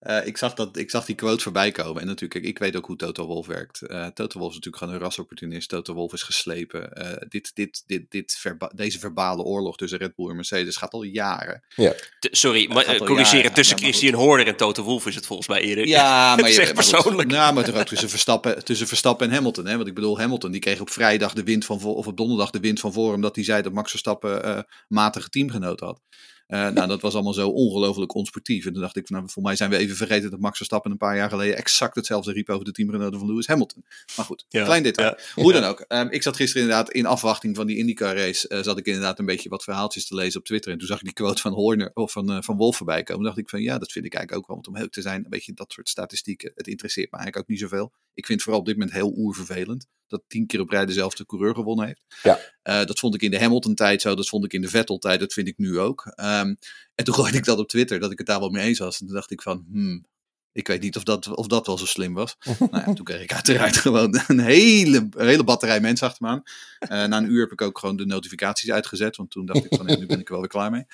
[0.06, 2.00] uh, ik, zag dat, ik zag die quote voorbij komen.
[2.00, 3.82] En natuurlijk, kijk, ik weet ook hoe Toto Wolf werkt.
[3.82, 5.68] Uh, Toto Wolf is natuurlijk gewoon een rasopportunist.
[5.68, 6.90] Toto Wolf is geslepen.
[6.94, 10.92] Uh, dit, dit, dit, dit verba deze verbale oorlog tussen Red Bull en Mercedes gaat
[10.92, 11.62] al jaren.
[11.76, 11.94] Ja.
[12.20, 13.52] sorry, maar corrigeren.
[13.52, 15.86] Tussen ja, Christian Horner en Toto Wolf is het volgens mij eerder.
[15.86, 17.30] Ja, maar je zegt persoonlijk.
[17.30, 19.66] Nou, maar toch ook tussen Verstappen, tussen Verstappen en Hamilton.
[19.66, 19.76] Hè?
[19.76, 22.60] Want ik bedoel, Hamilton die kreeg op vrijdag de wind van of op donderdag de
[22.60, 26.00] wind van voor omdat hij zei dat Max Verstappen matige teamgenoten had.
[26.52, 28.66] Uh, nou, dat was allemaal zo ongelooflijk onsportief.
[28.66, 30.90] En toen dacht ik, van, nou, voor mij zijn we even vergeten dat Max Verstappen
[30.90, 33.84] een paar jaar geleden exact hetzelfde riep over de teamgenoten van Lewis Hamilton.
[34.16, 35.16] Maar goed, klein detail.
[35.34, 35.84] Hoe dan ook.
[35.88, 39.18] Um, ik zat gisteren inderdaad in afwachting van die IndyCar race, uh, zat ik inderdaad
[39.18, 40.72] een beetje wat verhaaltjes te lezen op Twitter.
[40.72, 43.24] En toen zag ik die quote van Horner, of van, uh, van Wolf voorbij komen.
[43.24, 44.56] dacht ik van, ja, dat vind ik eigenlijk ook wel.
[44.56, 47.50] Want om heel te zijn, een beetje dat soort statistieken, het interesseert me eigenlijk ook
[47.50, 47.92] niet zoveel.
[48.14, 51.26] Ik vind het vooral op dit moment heel oervervelend dat tien keer op rij dezelfde
[51.26, 52.04] coureur gewonnen heeft.
[52.22, 52.38] Ja.
[52.64, 55.32] Uh, dat vond ik in de Hamilton-tijd zo, dat vond ik in de Vettel-tijd, dat
[55.32, 56.06] vind ik nu ook.
[56.06, 56.56] Um,
[56.94, 59.00] en toen gooide ik dat op Twitter, dat ik het daar wel mee eens was.
[59.00, 60.06] En toen dacht ik van, hmm,
[60.52, 62.36] ik weet niet of dat, of dat wel zo slim was.
[62.58, 66.30] nou ja, toen kreeg ik uiteraard gewoon een hele, een hele batterij mensen achter me
[66.30, 66.42] aan.
[66.80, 69.74] Uh, na een uur heb ik ook gewoon de notificaties uitgezet, want toen dacht ik
[69.74, 70.84] van, nu ben ik er wel weer klaar mee.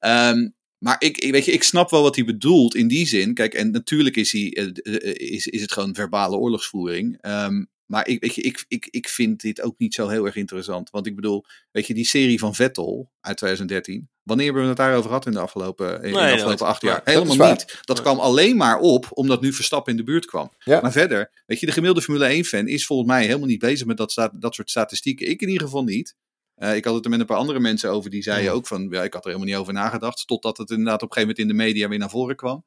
[0.00, 3.34] Um, maar ik, weet je, ik snap wel wat hij bedoelt in die zin.
[3.34, 4.96] Kijk, en natuurlijk is, hij, uh,
[5.32, 7.26] is, is het gewoon verbale oorlogsvoering.
[7.26, 10.90] Um, Maar ik, je, ik, ik, ik vind dit ook niet zo heel erg interessant.
[10.90, 14.08] Want ik bedoel, weet je, die serie van Vettel uit 2013.
[14.22, 17.00] Wanneer hebben we het daarover gehad in de afgelopen, in de afgelopen acht jaar?
[17.04, 17.78] Helemaal niet.
[17.84, 20.52] Dat kwam alleen maar op omdat nu Verstappen in de buurt kwam.
[20.64, 23.96] Maar verder, weet je, de gemiddelde Formule 1-fan is volgens mij helemaal niet bezig met
[23.96, 25.28] dat, dat soort statistieken.
[25.28, 26.14] Ik in ieder geval niet.
[26.58, 28.88] Uh, ik had het er met een paar andere mensen over, die zeiden ook van,
[28.90, 30.26] ja, ik had er helemaal niet over nagedacht.
[30.26, 32.64] Totdat het inderdaad op een gegeven moment in de media weer naar voren kwam.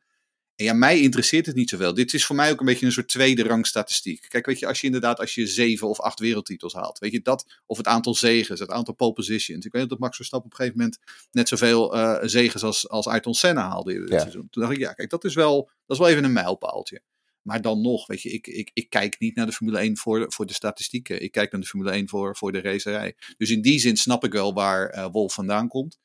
[0.56, 1.94] En ja, mij interesseert het niet zoveel.
[1.94, 4.26] Dit is voor mij ook een beetje een soort tweede rang statistiek.
[4.30, 7.22] Kijk, weet je, als je inderdaad, als je zeven of acht wereldtitels haalt, weet je
[7.22, 9.66] dat, of het aantal zegens, het aantal pole positions.
[9.66, 11.00] Ik weet dat Max Verstappen op een gegeven moment
[11.32, 14.48] net zoveel uh, zegens als, als Ayrton Senna haalde dit seizoen.
[14.50, 17.02] Toen dacht ik, ja, kijk, dat is wel, dat is wel even een mijlpaaltje.
[17.42, 20.26] Maar dan nog, weet je, ik, ik, ik kijk niet naar de Formule 1 voor,
[20.32, 21.22] voor de statistieken.
[21.22, 23.16] Ik kijk naar de Formule 1 voor, voor de racerij.
[23.38, 26.00] Dus in die zin snap ik wel waar uh, Wolf vandaan komt.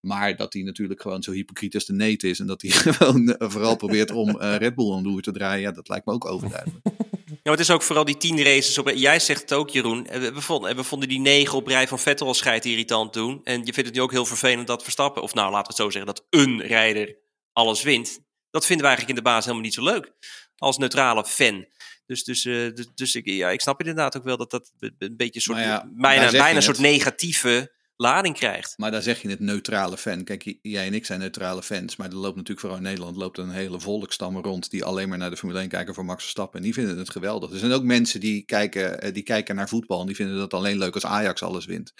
[0.00, 2.40] Maar dat hij natuurlijk gewoon zo hypocriet als de neet is.
[2.40, 5.60] En dat hij gewoon uh, vooral probeert om uh, Red Bull om de te draaien.
[5.60, 6.86] Ja, dat lijkt me ook overduidelijk.
[7.42, 8.90] Ja, het is ook vooral die tien races op.
[8.94, 10.02] Jij zegt het ook, Jeroen.
[10.02, 13.40] We vonden, we vonden die negen op rij van Vettel als scheidt irritant doen.
[13.44, 15.76] En je vindt het nu ook heel vervelend dat Verstappen, of nou laten we het
[15.76, 17.16] zo zeggen, dat een rijder
[17.52, 18.20] alles wint.
[18.50, 20.12] Dat vinden we eigenlijk in de baas helemaal niet zo leuk
[20.56, 21.66] als neutrale fan.
[22.06, 25.16] Dus, dus, uh, dus, dus, ik, ja, ik snap inderdaad ook wel dat dat een
[25.16, 28.74] beetje een soort, ja, bijna, bijna een soort negatieve lading krijgt.
[28.76, 30.24] Maar daar zeg je het neutrale fan.
[30.24, 31.96] Kijk, jij en ik zijn neutrale fans.
[31.96, 35.18] Maar er loopt natuurlijk vooral in Nederland loopt een hele volkstam rond die alleen maar
[35.18, 36.58] naar de Formule 1 kijken voor Max Verstappen.
[36.58, 37.50] En die vinden het geweldig.
[37.50, 40.54] Er zijn ook mensen die kijken, eh, die kijken naar voetbal en die vinden dat
[40.54, 41.92] alleen leuk als Ajax alles wint.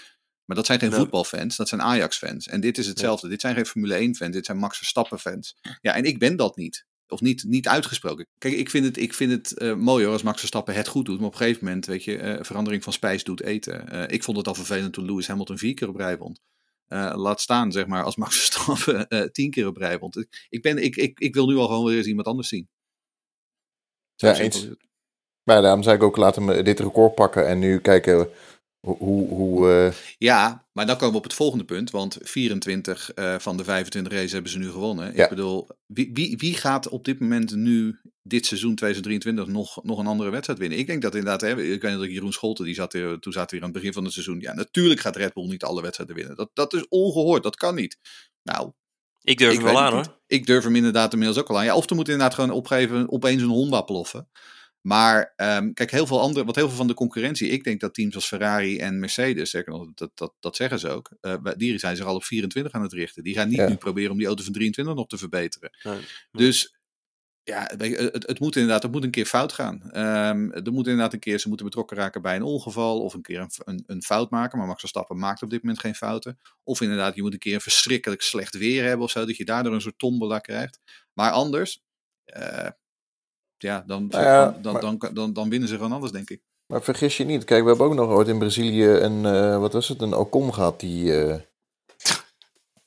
[0.44, 2.48] Maar dat zijn geen voetbalfans, dat zijn Ajax-fans.
[2.48, 3.28] En dit is hetzelfde.
[3.28, 5.56] Dit zijn geen Formule 1-fans, dit zijn Max Verstappen-fans.
[5.80, 6.87] Ja, en ik ben dat niet.
[7.08, 8.26] Of niet, niet uitgesproken.
[8.38, 11.06] Kijk, ik vind het, ik vind het uh, mooi hoor als Max Verstappen het goed
[11.06, 11.18] doet.
[11.18, 13.94] Maar op een gegeven moment, weet je, uh, verandering van spijs doet eten.
[13.94, 16.36] Uh, ik vond het al vervelend toen Lewis Hamilton vier keer op rij won.
[17.14, 20.12] laat staan, zeg maar, als Max Verstappen tien keer op rij won.
[20.18, 22.68] Ik, ik, ben, ik, ik, ik wil nu al gewoon weer eens iemand anders zien.
[24.14, 24.68] ja, eens.
[25.42, 28.28] Maar daarom zei ik ook, laten we dit record pakken en nu kijken
[28.80, 29.94] hoe, hoe, uh...
[30.18, 31.90] Ja, maar dan komen we op het volgende punt.
[31.90, 35.14] Want 24 uh, van de 25 races hebben ze nu gewonnen.
[35.14, 35.22] Ja.
[35.22, 39.98] Ik bedoel, wie, wie, wie gaat op dit moment nu dit seizoen 2023 nog, nog
[39.98, 40.78] een andere wedstrijd winnen?
[40.78, 43.60] Ik denk dat inderdaad, hè, ik weet dat Jeroen Scholten, die zat toen zat hij
[43.60, 44.40] aan het begin van het seizoen.
[44.40, 46.36] Ja, natuurlijk gaat Red Bull niet alle wedstrijden winnen.
[46.36, 47.98] Dat, dat is ongehoord, dat kan niet.
[48.42, 48.72] Nou,
[49.22, 50.20] ik durf ik hem wel aan hoor.
[50.26, 51.64] Ik durf hem inderdaad inmiddels ook al aan.
[51.64, 54.28] Ja, of er moet inderdaad gewoon opgeven, opeens een Honda ploffen.
[54.88, 57.94] Maar um, kijk, heel veel andere, wat heel veel van de concurrentie, ik denk dat
[57.94, 61.96] teams als Ferrari en Mercedes, zeker dat, dat, dat zeggen ze ook, uh, die zijn
[61.96, 63.22] zich al op 24 aan het richten.
[63.22, 63.68] Die gaan niet ja.
[63.68, 65.70] nu proberen om die auto van 23 nog te verbeteren.
[65.83, 66.01] Nee,
[66.33, 66.79] Dus
[67.42, 69.83] ja, het, het, moet inderdaad, het moet een keer fout gaan.
[69.85, 73.22] Um, er moet inderdaad een keer, ze moeten betrokken raken bij een ongeval of een
[73.22, 74.59] keer een, een, een, fout maken.
[74.59, 76.38] Maar Max Verstappen maakt op dit moment geen fouten.
[76.62, 79.44] Of inderdaad, je moet een keer een verschrikkelijk slecht weer hebben of zo, dat je
[79.44, 80.81] daardoor een soort tombola krijgt.
[81.12, 81.83] Maar anders,
[82.37, 82.68] uh,
[83.58, 86.40] ja, dan, nou ja, dan, maar, dan, dan, dan, winnen ze gewoon anders, denk ik.
[86.66, 87.44] Maar vergis je niet.
[87.44, 90.54] Kijk, we hebben ook nog ooit in Brazilië een, uh, wat was het, een Ocon
[90.54, 91.34] gehad die, uh,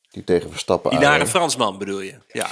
[0.10, 2.16] die tegen Verstappen Die nare Fransman bedoel je?
[2.28, 2.50] Ja,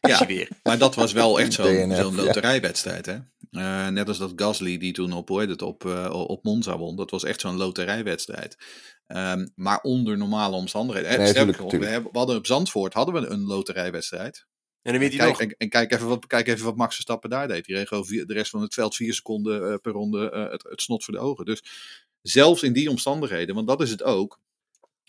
[0.00, 0.48] ja weer.
[0.62, 3.16] maar dat was wel echt zo'n zo loterijwedstrijd, hè?
[3.50, 6.96] Uh, net als dat Gasly die toen op, het, op, op Monza won.
[6.96, 8.56] Dat was echt zo'n loterijwedstrijd.
[9.08, 11.18] Um, maar onder normale omstandigheden.
[11.18, 11.82] Nee, tuurlijk, tuurlijk.
[11.82, 14.46] We, hebben, we hadden op Zandvoort hadden we een loterijwedstrijd.
[14.86, 15.40] En dan weet hij nog.
[15.40, 17.64] En, en, kijk, even wat, kijk even wat Max Verstappen daar deed.
[17.64, 20.82] Die gewoon de rest van het veld vier seconden uh, per ronde uh, het, het,
[20.82, 21.44] snot voor de ogen.
[21.44, 21.62] Dus
[22.22, 24.40] zelfs in die omstandigheden, want dat is het ook.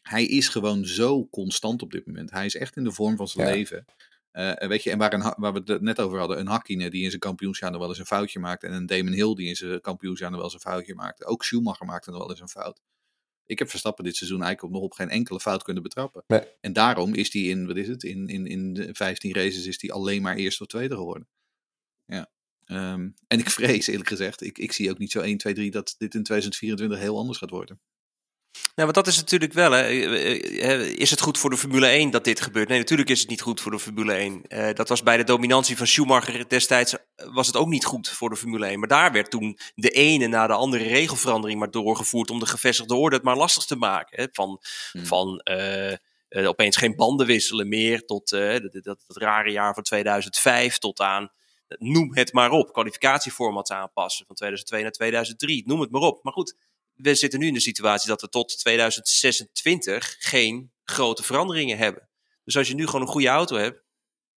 [0.02, 2.32] Hij is gewoon zo constant op dit moment.
[2.32, 3.54] Hij is echt in de vorm van zijn ja.
[3.54, 3.86] leven.
[4.34, 7.04] Uh, weet je, en waar, een, waar, we het net over hadden, een Hakkinen die
[7.04, 8.68] in zijn kampioensjaar nog wel eens een foutje maakte.
[8.68, 11.26] En een Damon Hill die in zijn kampioensjaar nog wel eens een foutje maakte.
[11.26, 12.82] Ook Schumacher maakte nog wel eens een fout.
[13.48, 16.24] Ik heb Verstappen dit seizoen eigenlijk nog op geen enkele fout kunnen betrappen.
[16.28, 16.42] Nee.
[16.62, 19.82] En daarom is hij in, wat is het, in, in, in de 15 races is
[19.82, 21.28] hij alleen maar eerste of tweede geworden.
[22.06, 22.32] Ja.
[22.66, 25.72] Um, en ik vrees eerlijk gezegd, ik, ik zie ook niet zo 1, 2, 3
[25.72, 27.82] dat dit in 2024 heel anders gaat worden.
[28.76, 29.72] Nou, want dat is natuurlijk wel.
[29.72, 29.88] Hè.
[30.86, 32.70] Is het goed voor de Formule 1 dat dit gebeurt?
[32.70, 34.42] Nee, natuurlijk is het niet goed voor de Formule 1.
[34.48, 38.30] Uh, dat was bij de dominantie van Schumacher destijds was het ook niet goed voor
[38.30, 38.80] de Formule 1.
[38.80, 42.96] Maar daar werd toen de ene na de andere regelverandering maar doorgevoerd om de gevestigde
[42.96, 44.22] orde het maar lastig te maken.
[44.22, 44.28] Hè.
[44.32, 45.06] Van, hmm.
[45.06, 45.92] van uh,
[46.30, 51.00] uh, opeens geen banden wisselen meer tot dat, dat, dat, rare jaar van 2005 tot
[51.00, 51.32] aan
[51.68, 56.24] noem het maar op, kwalificatieformats aanpassen van 2002 naar 2003, noem het maar op.
[56.24, 56.56] Maar goed,
[56.98, 62.10] we zitten nu in de situatie dat we tot 2026 geen grote veranderingen hebben.
[62.44, 63.84] Dus als je nu gewoon een goede auto hebt,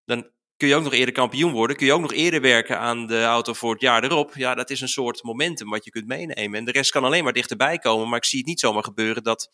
[0.05, 1.75] dan kun je ook nog eerder kampioen worden.
[1.75, 4.35] Kun je ook nog eerder werken aan de auto voor het jaar erop.
[4.35, 6.59] Ja, dat is een soort momentum wat je kunt meenemen.
[6.59, 8.09] En de rest kan alleen maar dichterbij komen.
[8.09, 9.51] Maar ik zie het niet zomaar gebeuren dat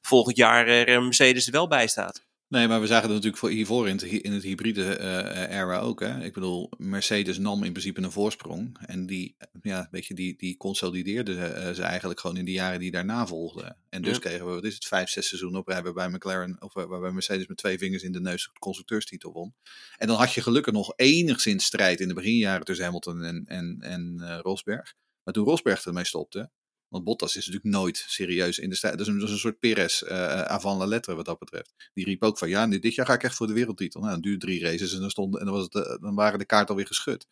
[0.00, 2.25] volgend jaar er Mercedes er wel bij staat.
[2.48, 5.78] Nee, maar we zagen het natuurlijk voor hiervoor in het, in het hybride uh, era
[5.78, 6.00] ook.
[6.00, 6.24] Hè?
[6.24, 8.78] Ik bedoel, Mercedes nam in principe een voorsprong.
[8.86, 12.78] En die, ja, weet je, die, die consolideerde uh, ze eigenlijk gewoon in de jaren
[12.78, 13.76] die daarna volgden.
[13.88, 16.74] En dus kregen we, wat is het, vijf, zes seizoenen op rij waarbij McLaren, of
[16.74, 19.54] waarbij Mercedes met twee vingers in de neus de constructeurstitel won.
[19.96, 23.76] En dan had je gelukkig nog enigszins strijd in de beginjaren tussen Hamilton en, en,
[23.80, 24.94] en Rosberg.
[25.22, 26.50] Maar toen Rosberg ermee stopte,
[26.88, 28.98] want Bottas is natuurlijk nooit serieus in de strijd.
[28.98, 31.74] Dat is een, soort Perez uh, avant la lettre wat dat betreft.
[31.94, 34.00] Die riep ook van ja, dit jaar ga ik echt voor de wereldtitel.
[34.00, 36.38] Nou, dan duurde drie races en dan, stond, en dan, was het, uh, dan waren
[36.38, 37.26] de kaarten alweer geschud.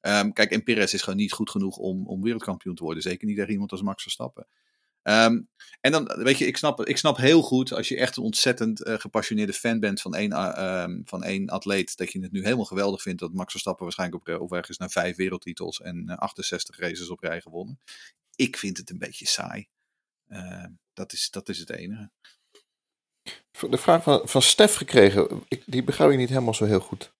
[0.00, 3.02] Um, kijk, en Perez is gewoon niet goed genoeg om, om wereldkampioen te worden.
[3.02, 4.46] Zeker niet tegen iemand als Max Verstappen.
[5.02, 5.48] Um,
[5.80, 8.88] en dan, weet je, ik snap, ik snap heel goed als je echt een ontzettend
[8.88, 13.02] gepassioneerde fan bent van één, um, van één atleet, dat je het nu helemaal geweldig
[13.02, 17.10] vindt dat Max Verstappen waarschijnlijk op, weg is naar vijf wereldtitels en uh, 68 races
[17.10, 17.78] op rij gewonnen.
[18.34, 19.68] Ik vind het een beetje saai.
[20.28, 22.10] Uh, dat, is, dat is het enige.
[23.70, 27.12] De vraag van, van Stef gekregen, ik, die begrijp ik niet helemaal zo heel goed.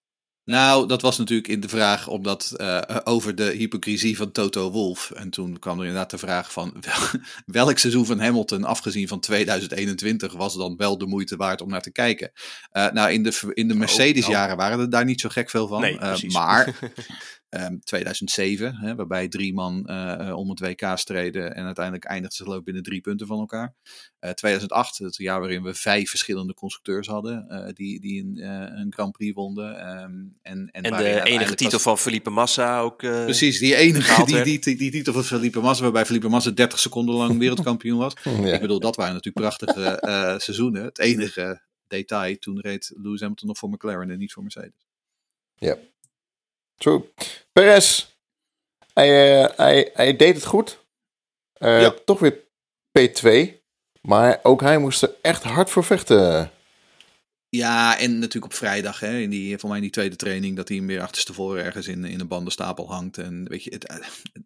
[0.45, 5.11] Nou, dat was natuurlijk in de vraag omdat, uh, over de hypocrisie van Toto Wolf.
[5.11, 6.75] En toen kwam er inderdaad de vraag van
[7.47, 11.83] welk seizoen van Hamilton, afgezien van 2021, was dan wel de moeite waard om naar
[11.83, 12.33] te kijken.
[12.73, 15.67] Uh, nou, in de, in de oh, Mercedes-jaren waren er daar niet zo gek veel
[15.67, 15.81] van.
[15.81, 16.79] Nee, uh, maar
[17.51, 22.37] Um, ehm, 2007, hè, waarbij drie man uh, om het WK streden en uiteindelijk eindigden
[22.37, 23.75] ze geloof ik binnen drie punten van elkaar.
[24.21, 28.43] Uh, 2008, het jaar waarin we vijf verschillende constructeurs hadden uh, die, die een,
[28.79, 29.99] een, Grand Prix wonden.
[30.03, 31.83] Um, en en, en de enige titel was...
[31.83, 32.99] van Felipe Massa ook.
[32.99, 36.79] Precies, die enige die, die, die, die, titel van Felipe Massa, waarbij Felipe Massa 30
[36.79, 38.13] seconden lang wereldkampioen was.
[38.23, 38.55] ja.
[38.55, 39.97] Ik bedoel, dat waren natuurlijk prachtige
[40.41, 40.85] seizoenen.
[40.85, 44.87] Het enige detail, toen reed Lewis Hamilton nog voor McLaren en niet voor Mercedes.
[45.55, 45.77] Ja,
[46.81, 47.13] True.
[47.53, 48.07] Perez,
[48.93, 50.85] hij, uh, hij, hij deed het goed.
[51.59, 51.95] Uh, ja.
[52.05, 52.39] Toch weer
[52.99, 53.59] P2.
[54.01, 56.51] Maar ook hij moest er echt hard voor vechten.
[57.49, 60.69] Ja, en natuurlijk op vrijdag, hè, in die, voor mij in die tweede training, dat
[60.69, 63.19] hij hem weer achterstevoren ergens in, in een bandenstapel hangt.
[63.19, 63.97] En weet je, het, eh,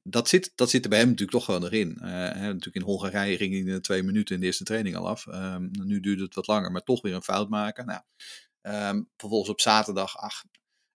[0.02, 1.98] dat, zit, dat zit er bij hem natuurlijk toch wel erin.
[2.00, 5.08] Uh, hè, natuurlijk in Hongarije ging hij in twee minuten in de eerste training al
[5.08, 5.26] af.
[5.26, 7.86] Um, nu duurde het wat langer, maar toch weer een fout maken.
[7.86, 8.00] Nou,
[8.90, 10.44] um, vervolgens op zaterdag, ach,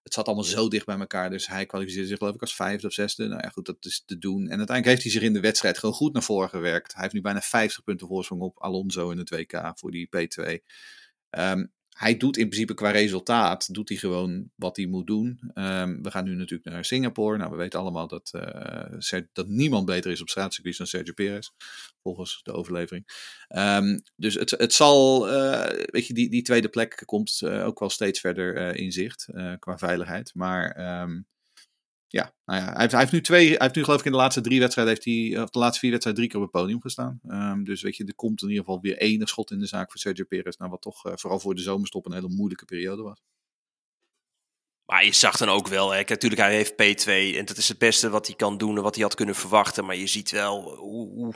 [0.02, 1.30] het zat allemaal zo dicht bij elkaar.
[1.30, 3.26] Dus hij kwalificeerde zich geloof ik als vijfde of zesde.
[3.26, 4.42] Nou ja, goed, dat is te doen.
[4.42, 6.92] En uiteindelijk heeft hij zich in de wedstrijd gewoon goed naar voren gewerkt.
[6.92, 10.44] Hij heeft nu bijna 50 punten voorsprong op Alonso in het WK voor die P2.
[11.30, 15.50] Um, hij doet in principe qua resultaat, doet hij gewoon wat hij moet doen.
[15.54, 17.36] Um, we gaan nu natuurlijk naar Singapore.
[17.36, 21.48] Nou, we weten allemaal dat, uh, dat niemand beter is op straatcircuits dan Sergio Perez.
[22.02, 23.04] Volgens de overlevering.
[23.48, 27.78] Um, dus het, het zal, uh, weet je, die, die tweede plek komt uh, ook
[27.78, 30.34] wel steeds verder in zicht qua veiligheid.
[30.34, 31.26] Maar um,
[32.12, 34.12] ja, nou ja, hij heeft, hij heeft, nu twee, hij heeft nu geloof ik in
[34.12, 36.62] de laatste drie wedstrijden, heeft hij, of de laatste vier wedstrijden drie keer op het
[36.62, 37.20] podium gestaan.
[37.26, 39.90] Um, dus weet je, er komt in ieder geval weer enig schot in de zaak
[39.90, 40.56] voor Sergio Perez.
[40.56, 43.22] Nou, wat toch uh, vooral voor de zomerstop een hele moeilijke periode was.
[44.90, 47.78] Maar je zag dan ook wel, hè, natuurlijk hij heeft P2 en dat is het
[47.78, 49.84] beste wat hij kan doen en wat hij had kunnen verwachten.
[49.84, 51.34] Maar je ziet wel hoe, hoe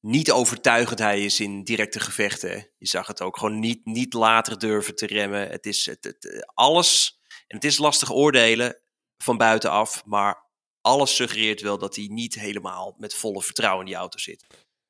[0.00, 2.70] niet overtuigend hij is in directe gevechten.
[2.78, 5.48] Je zag het ook gewoon niet, niet later durven te remmen.
[5.48, 8.80] Het is het, het, alles, en het is lastig oordelen,
[9.22, 10.02] van buitenaf.
[10.06, 10.48] Maar
[10.80, 14.46] alles suggereert wel dat hij niet helemaal met volle vertrouwen in die auto zit.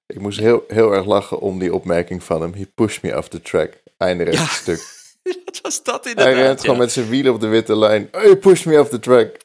[0.06, 2.54] Ik moest heel, heel erg lachen om die opmerking van hem.
[2.54, 3.82] He pushed me off the track.
[3.96, 4.46] Einde ja.
[4.46, 4.98] stuk.
[5.22, 6.34] Wat was dat inderdaad?
[6.34, 8.08] Hij rent gewoon met zijn wielen op de witte lijn.
[8.12, 9.36] Oh, he pushed me off the track.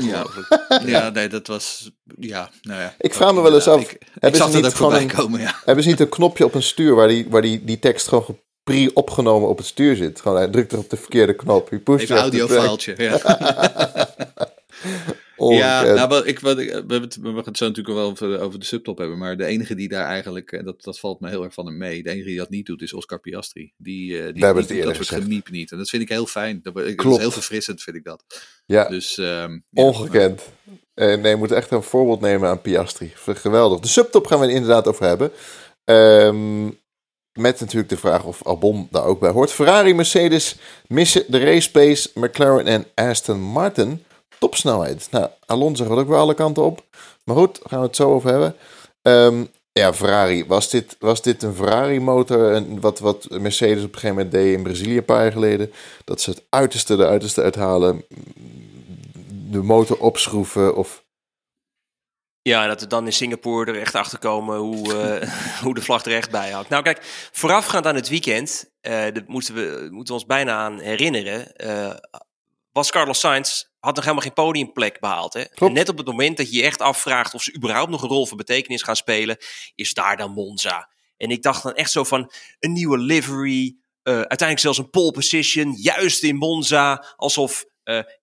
[0.00, 0.26] Ja,
[0.84, 1.90] ja, nee, dat was.
[2.18, 2.94] Ja, nou ja.
[2.98, 3.80] Ik vraag me wel eens af.
[3.80, 5.60] Ik, hebben ik ze niet gewoon een, komen, ja.
[5.64, 8.38] Hebben ze niet een knopje op een stuur waar die, waar die, die tekst gewoon
[8.64, 10.20] pre-opgenomen op het stuur zit.
[10.20, 11.70] Gewoon, hij drukt er op de verkeerde knop.
[11.70, 13.18] Hij pusht Even een audiofaaltje, ja.
[15.48, 18.40] ja, nou, wat, ik, wat, we, hebben het, we gaan het zo natuurlijk wel over,
[18.40, 19.18] over de subtop hebben.
[19.18, 21.76] Maar de enige die daar eigenlijk, en dat, dat valt me heel erg van hem
[21.76, 22.02] mee.
[22.02, 23.72] De enige die dat niet doet is Oscar Piastri.
[23.76, 25.72] Die, uh, die, die, die dat soort gemiep niet.
[25.72, 26.60] En dat vind ik heel fijn.
[26.62, 28.24] Dat, dat is heel verfrissend, vind ik dat.
[28.66, 30.42] Ja, dus, um, ongekend.
[30.94, 33.12] Uh, nee, je moet echt een voorbeeld nemen aan Piastri.
[33.14, 33.80] Geweldig.
[33.80, 35.30] De subtop gaan we inderdaad over hebben.
[35.84, 36.78] Um,
[37.32, 39.52] met natuurlijk de vraag of Albon daar ook bij hoort.
[39.52, 42.10] Ferrari, Mercedes missen de race pace.
[42.14, 44.04] McLaren en Aston Martin
[44.40, 45.08] topsnelheid.
[45.10, 46.84] Nou, Alonso gaat ook weer alle kanten op.
[47.24, 48.56] Maar goed, daar gaan we het zo over hebben.
[49.02, 50.46] Um, ja, Ferrari.
[50.46, 52.62] Was dit, was dit een Ferrari-motor?
[52.80, 55.72] Wat, wat Mercedes op een gegeven moment deed in Brazilië een paar jaar geleden.
[56.04, 58.04] Dat ze het uiterste, de uiterste uithalen.
[59.50, 61.02] De motor opschroeven of
[62.42, 65.30] ja, dat we dan in Singapore er echt achter komen hoe, uh,
[65.64, 66.68] hoe de vlag er echt bij hangt.
[66.68, 70.78] Nou kijk, voorafgaand aan het weekend, uh, dat moeten we, moeten we ons bijna aan
[70.78, 71.94] herinneren, uh,
[72.72, 75.32] was Carlos Sainz, had nog helemaal geen podiumplek behaald.
[75.32, 75.40] Hè?
[75.40, 78.08] En net op het moment dat je je echt afvraagt of ze überhaupt nog een
[78.08, 79.36] rol van betekenis gaan spelen,
[79.74, 80.90] is daar dan Monza.
[81.16, 85.74] En ik dacht dan echt zo van een nieuwe livery, uiteindelijk zelfs een pole position,
[85.76, 87.64] juist in Monza, alsof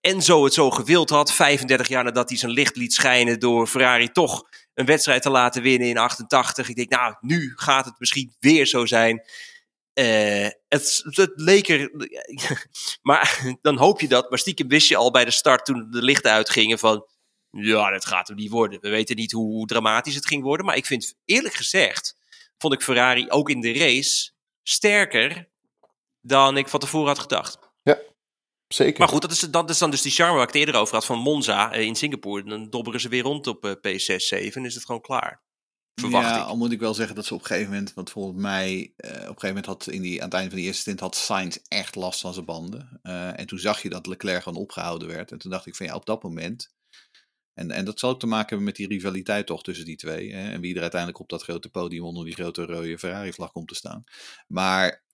[0.02, 1.34] Enzo het zo gewild had.
[1.34, 5.62] 35 jaar nadat hij zijn licht liet schijnen door Ferrari toch een wedstrijd te laten
[5.62, 6.70] winnen in 88.
[6.70, 9.26] Ik denk, nou, nu gaat het misschien weer zo zijn.
[9.94, 11.92] Uh, het, het, leek er.
[13.02, 14.30] maar dan hoop je dat.
[14.30, 17.06] Maar stiekem wist je al bij de start toen de lichten uitgingen van.
[17.52, 18.82] Ja, dat gaat hem niet worden.
[18.82, 20.66] We weten niet hoe dramatisch het ging worden.
[20.66, 22.16] Maar ik vind eerlijk gezegd.
[22.58, 24.32] Vond ik Ferrari ook in de race
[24.64, 25.50] sterker
[26.22, 27.58] dan ik van tevoren had gedacht.
[27.84, 28.00] Ja,
[28.68, 29.00] zeker.
[29.00, 30.94] Maar goed, dat is, dat is dan dus die charme waar ik het eerder over
[30.94, 32.44] had van Monza eh, in Singapore.
[32.44, 35.46] Dan dobberen ze weer rond op uh, P6, 7 is het gewoon klaar
[36.02, 36.48] ja, ik.
[36.48, 39.12] al moet ik wel zeggen dat ze op een gegeven moment, want volgens mij, uh,
[39.12, 41.16] op een gegeven moment had in die, aan het einde van die eerste stint had
[41.16, 43.00] Sainz echt last van zijn banden.
[43.04, 45.32] Uh, en toen zag je dat Leclerc gewoon opgehouden werd.
[45.32, 46.76] En toen dacht ik van ja, op dat moment.
[47.54, 50.34] En, en dat zal ook te maken hebben met die rivaliteit toch tussen die twee.
[50.34, 53.68] Hè, en wie er uiteindelijk op dat grote podium onder die grote rode Ferrari-vlag komt
[53.68, 54.04] te staan.
[54.48, 55.06] Maar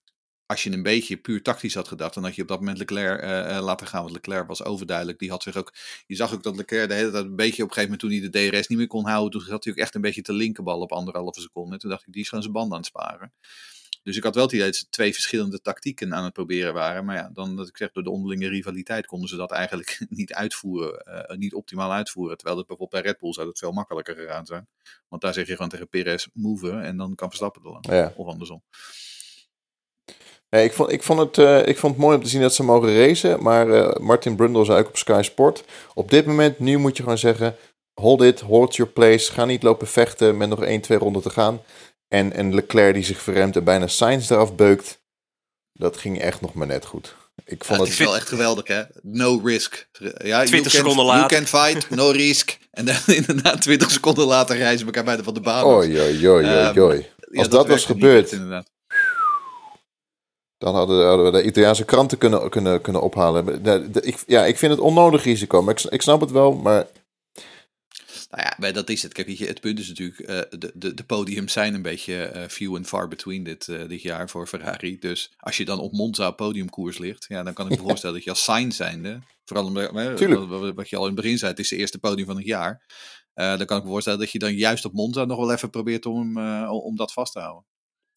[0.46, 3.24] als je een beetje puur tactisch had gedacht, dan had je op dat moment Leclerc
[3.24, 4.02] uh, laten gaan.
[4.02, 5.20] Want Leclerc was overduidelijk.
[5.20, 5.74] Die had zich ook,
[6.06, 8.32] je zag ook dat Leclerc de hele tijd een beetje op een gegeven moment toen
[8.32, 10.34] hij de DRS niet meer kon houden, toen zat hij ook echt een beetje te
[10.34, 11.78] linkerbal op anderhalve seconde.
[11.78, 13.34] Toen dacht ik, die is gewoon zijn band aan het sparen.
[14.04, 17.06] Dus ik had wel het idee dat ze twee verschillende tactieken aan het proberen waren.
[17.06, 20.34] Maar ja, dan dat ik zeg, door de onderlinge rivaliteit konden ze dat eigenlijk niet
[20.34, 22.38] uitvoeren, uh, niet optimaal uitvoeren.
[22.38, 24.68] Terwijl het bijvoorbeeld bij Red Bull zou het veel makkelijker gegaan zijn.
[25.08, 27.88] Want daar zeg je gewoon tegen Perez move en dan kan Verstappen er lang.
[27.88, 28.14] Ja.
[28.16, 28.64] Of andersom.
[30.54, 32.54] Nee, ik, vond, ik, vond het, uh, ik vond het mooi om te zien dat
[32.54, 33.44] ze mogen racen.
[33.44, 35.63] Maar uh, Martin Brundle zei ook op Sky Sport.
[35.94, 37.56] Op dit moment, nu moet je gewoon zeggen...
[37.94, 39.32] Hold it, hold your place.
[39.32, 41.62] Ga niet lopen vechten met nog 1, 2 ronden te gaan.
[42.08, 45.02] En, en Leclerc die zich verremt en bijna Sainz eraf beukt.
[45.74, 47.16] Dat ging echt nog maar net goed.
[47.46, 48.82] Ik vond ja, het, is wel echt geweldig, hè?
[49.02, 49.88] No risk.
[50.18, 51.38] Ja, 20 seconden later.
[51.38, 52.58] You can fight, no risk.
[52.72, 55.66] En dan inderdaad 20 seconden later reizen elkaar bijna van de baan.
[55.66, 56.98] Oei, oei, oei, oei.
[56.98, 58.32] Um, Als dat, dat was gebeurd...
[60.63, 63.65] dan hadden, hadden, we de Italiaanse kranten kunnen, kunnen, kunnen ophalen.
[64.06, 66.88] ik, ja, ik vind het onnodig risico, maar ik, ik snap het wel, maar...
[68.30, 69.13] Nou ja, dat is het.
[69.13, 72.76] Kijk, het punt is natuurlijk, uh, de, de, de podiums zijn een beetje uh, few
[72.76, 74.99] and far between dit, uh, dit jaar voor Ferrari.
[74.99, 78.23] Dus als je dan op Monza podiumkoers ligt, ja, dan kan ik me voorstellen dat
[78.23, 79.91] je als sign zijnde, vooral omdat,
[80.47, 82.45] wat, wat je al in het begin zei, het is de eerste podium van het
[82.45, 82.86] jaar.
[83.34, 86.06] dan kan ik me voorstellen dat je dan juist op Monza nog wel even probeert
[86.06, 87.73] om, om dat vast te houden.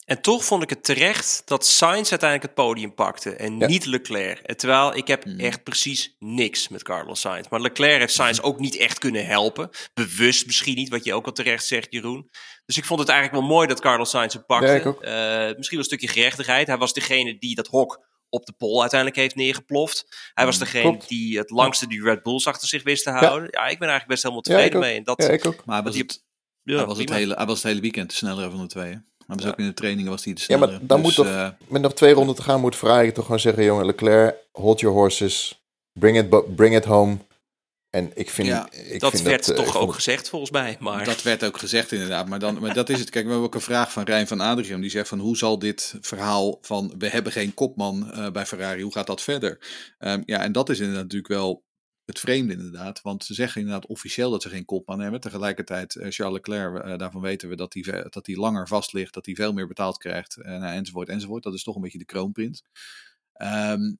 [0.07, 4.55] En toch vond ik het terecht dat Sainz uiteindelijk het podium pakte en niet Leclerc.
[4.55, 5.39] Terwijl ik heb hmm.
[5.39, 7.47] echt precies niks met Carlos Sainz.
[7.49, 9.69] Maar Leclerc heeft Sainz ook niet echt kunnen helpen.
[9.93, 12.29] Bewust misschien niet, wat je ook al terecht zegt, Jeroen.
[12.65, 14.95] Dus ik vond het eigenlijk wel mooi dat Carlos Sainz het pakte.
[15.01, 16.67] Ja, uh, misschien wel een stukje gerechtigheid.
[16.67, 20.31] Hij was degene die dat hok op de pol uiteindelijk heeft neergeploft.
[20.33, 23.47] Hij was hmm, degene die het langste die Red Bulls achter zich wist te houden.
[23.51, 24.97] Ja, ik ben eigenlijk best helemaal tevreden mee.
[24.97, 25.65] En dat, ja, ik ook.
[25.65, 26.23] Maar hij was, het,
[26.63, 28.99] hij, was het hele, hij was het hele weekend de snellere van de twee.
[29.27, 30.69] Maar dus ook in de trainingen was hij de sneller.
[30.69, 33.11] Ja, maar dan moet dus, toch, uh, met nog twee ronden te gaan, moet Ferrari
[33.11, 35.61] toch gewoon zeggen, jongen, Leclerc, hold your horses,
[35.93, 37.17] bring it, bring it home.
[37.89, 40.77] En ik vind, ja, ik dat vind werd dat, eh, toch ook gezegd volgens mij.
[40.79, 41.05] Maar...
[41.05, 42.27] Dat werd ook gezegd inderdaad.
[42.27, 43.09] Maar, dan, maar dat is het.
[43.09, 44.81] Kijk, we hebben ook een vraag van Rijn van Adriaan.
[44.81, 48.81] Die zegt van hoe zal dit verhaal van we hebben geen kopman uh, bij Ferrari,
[48.81, 49.59] hoe gaat dat verder?
[49.99, 51.63] Um, ja, en dat is inderdaad natuurlijk wel
[52.07, 53.01] het vreemde inderdaad.
[53.01, 55.19] Want ze zeggen inderdaad officieel dat ze geen kopman hebben.
[55.19, 59.25] Tegelijkertijd, uh, Charles Leclerc, uh, daarvan weten we dat hij dat langer vast ligt, dat
[59.25, 61.43] hij veel meer betaald krijgt, uh, enzovoort, enzovoort.
[61.43, 62.63] Dat is toch een beetje de kroonprins.
[63.41, 63.99] Um,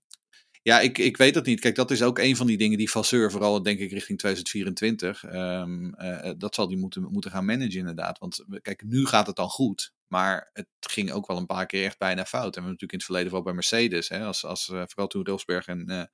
[0.67, 1.59] ja, ik, ik weet het niet.
[1.59, 5.23] Kijk, dat is ook een van die dingen die Vasseur, vooral denk ik richting 2024,
[5.23, 5.95] um,
[6.37, 8.19] dat zal die moeten, moeten gaan managen inderdaad.
[8.19, 9.93] Want kijk, nu gaat het dan goed.
[10.07, 12.43] Maar het ging ook wel een paar keer echt bijna fout.
[12.55, 14.09] En we hebben natuurlijk in het verleden wel bij Mercedes.
[14.09, 16.09] Hè, als, als, uh, vooral toen Rosberg en,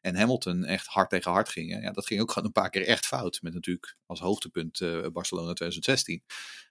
[0.00, 1.82] en Hamilton echt hard tegen hard gingen.
[1.82, 3.42] Ja, dat ging ook gewoon een paar keer echt fout.
[3.42, 4.78] Met natuurlijk als hoogtepunt
[5.12, 6.22] Barcelona 2016.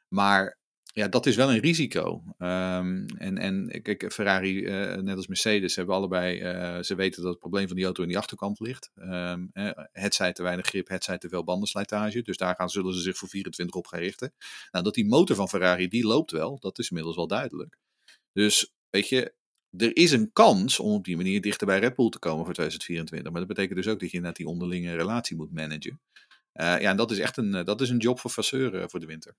[0.08, 0.58] Maar
[0.98, 2.24] ja, dat is wel een risico.
[2.38, 7.32] Um, en, en kijk, Ferrari, uh, net als Mercedes, hebben allebei, uh, ze weten dat
[7.32, 8.92] het probleem van die auto in die achterkant ligt.
[8.96, 9.50] Um,
[9.92, 12.22] het zij te weinig grip, het zij te veel bandenslijtage.
[12.22, 14.34] Dus daar gaan, zullen ze zich voor 24 op gaan richten.
[14.72, 17.78] Nou, dat die motor van Ferrari, die loopt wel, dat is inmiddels wel duidelijk.
[18.32, 19.34] Dus, weet je,
[19.78, 22.54] er is een kans om op die manier dichter bij Red Bull te komen voor
[22.54, 23.32] 2024.
[23.32, 26.02] Maar dat betekent dus ook dat je net die onderlinge relatie moet managen.
[26.54, 29.06] Uh, ja, en dat is echt een, dat is een job voor Vasseur voor de
[29.06, 29.36] winter.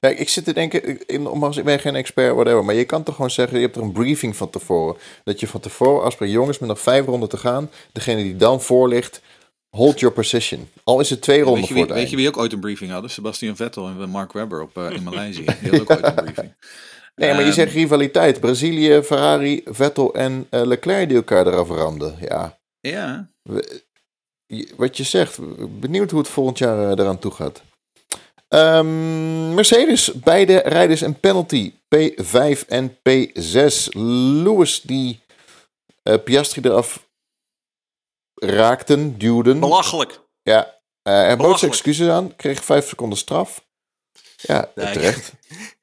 [0.00, 3.30] Ja, ik zit te denken, ik ben geen expert, whatever, maar je kan toch gewoon
[3.30, 4.96] zeggen, je hebt er een briefing van tevoren.
[5.24, 8.62] Dat je van tevoren afspreekt, jongens, met nog vijf ronden te gaan, degene die dan
[8.62, 9.20] voor ligt,
[9.70, 10.68] hold your position.
[10.84, 12.90] Al is het twee ronden weet voor wie, Weet je wie ook ooit een briefing
[12.90, 13.10] hadden?
[13.10, 15.44] Sebastian Vettel en Mark Webber op, uh, in Maleisië.
[15.44, 16.54] Die hadden ook ooit een briefing.
[17.14, 18.40] Nee, maar je um, zegt rivaliteit.
[18.40, 22.16] Brazilië, Ferrari, Vettel en uh, Leclerc die elkaar eraf ramden.
[22.20, 22.58] Ja.
[22.80, 23.28] Ja.
[24.76, 25.38] wat je zegt,
[25.80, 27.62] benieuwd hoe het volgend jaar uh, eraan toe gaat.
[28.48, 31.72] Um, Mercedes, beide rijders een penalty.
[31.96, 33.88] P5 en P6.
[34.42, 35.20] Lewis die
[36.02, 37.08] uh, Piastri eraf
[38.34, 39.60] raakten, duwden.
[39.60, 40.20] Belachelijk.
[40.42, 43.64] Ja, uh, hij bood zijn excuses aan, kreeg 5 seconden straf.
[44.36, 45.32] Ja, nee, terecht.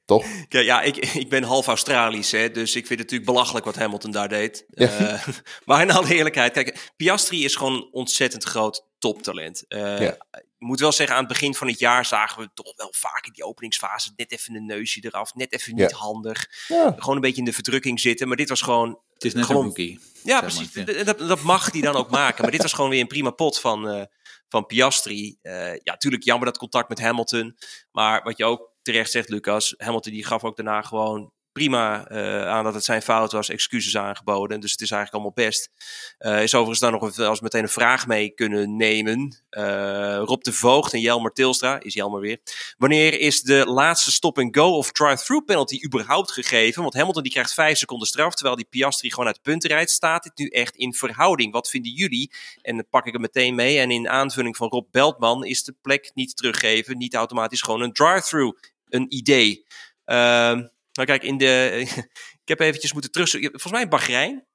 [0.04, 0.26] Toch?
[0.48, 4.10] Ja, ik, ik ben half Australisch, hè, dus ik vind het natuurlijk belachelijk wat Hamilton
[4.10, 4.64] daar deed.
[4.70, 5.26] Uh,
[5.64, 9.64] maar in alle eerlijkheid, kijk, Piastri is gewoon ontzettend groot toptalent.
[9.68, 10.16] Uh, ja.
[10.62, 13.26] Ik moet wel zeggen, aan het begin van het jaar zagen we toch wel vaak
[13.26, 16.46] in die openingsfase net even een neusje eraf, net even niet handig.
[16.66, 19.00] Gewoon een beetje in de verdrukking zitten, maar dit was gewoon...
[19.12, 20.00] Het is net gewoon, een rookie.
[20.22, 20.72] Ja, precies.
[21.04, 22.42] Dat, dat mag hij dan ook maken.
[22.42, 24.02] Maar dit was gewoon weer een prima pot van, uh,
[24.48, 25.38] van Piastri.
[25.42, 27.56] Uh, ja, natuurlijk jammer dat contact met Hamilton.
[27.92, 32.46] Maar wat je ook terecht zegt, Lucas, Hamilton die gaf ook daarna gewoon prima uh,
[32.46, 34.60] aan dat het zijn fout was, excuses aangeboden.
[34.60, 35.70] Dus het is eigenlijk allemaal best.
[36.18, 39.42] Uh, is overigens dan nog als meteen een vraag mee kunnen nemen.
[39.50, 42.38] Uh, Rob de Voogd en Jelmer Tilstra, is Jelmer weer.
[42.78, 46.82] Wanneer is de laatste stop-and-go of drive-through penalty überhaupt gegeven?
[46.82, 49.90] Want Hamilton die krijgt vijf seconden straf, terwijl die Piastri gewoon uit de punten rijdt.
[49.90, 51.52] Staat dit nu echt in verhouding?
[51.52, 52.32] Wat vinden jullie?
[52.62, 53.78] En dan pak ik hem meteen mee.
[53.78, 57.92] En in aanvulling van Rob Beltman is de plek niet teruggeven, niet automatisch gewoon een
[57.92, 58.58] drive-through.
[58.88, 59.66] Een idee.
[60.06, 60.60] Uh,
[60.92, 61.80] nou kijk, in de,
[62.44, 63.30] ik heb eventjes moeten terug...
[63.30, 64.46] Volgens mij in Bahrein,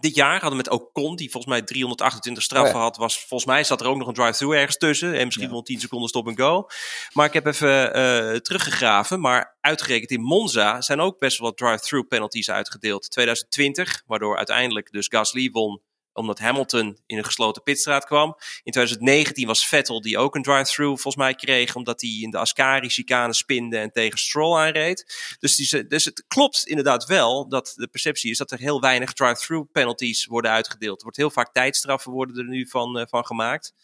[0.00, 3.64] dit jaar hadden we met Ocon, die volgens mij 328 straffen had, was volgens mij
[3.64, 5.14] zat er ook nog een drive-through ergens tussen.
[5.14, 6.66] En misschien wel 10 seconden stop en go.
[7.12, 9.20] Maar ik heb even uh, teruggegraven.
[9.20, 13.10] Maar uitgerekend in Monza zijn ook best wel wat drive-through penalties uitgedeeld.
[13.10, 15.82] 2020, waardoor uiteindelijk dus Gasly won
[16.12, 18.36] omdat Hamilton in een gesloten pitstraat kwam.
[18.62, 22.38] In 2019 was Vettel die ook een drive-through volgens mij kreeg, omdat hij in de
[22.38, 25.36] Ascari-chicane spinde en tegen Stroll aanreed.
[25.38, 25.56] Dus,
[25.88, 30.26] dus het klopt inderdaad wel dat de perceptie is dat er heel weinig drive-through penalties
[30.26, 30.96] worden uitgedeeld.
[30.96, 33.74] Er wordt heel vaak tijdstraffen worden er nu van, uh, van gemaakt.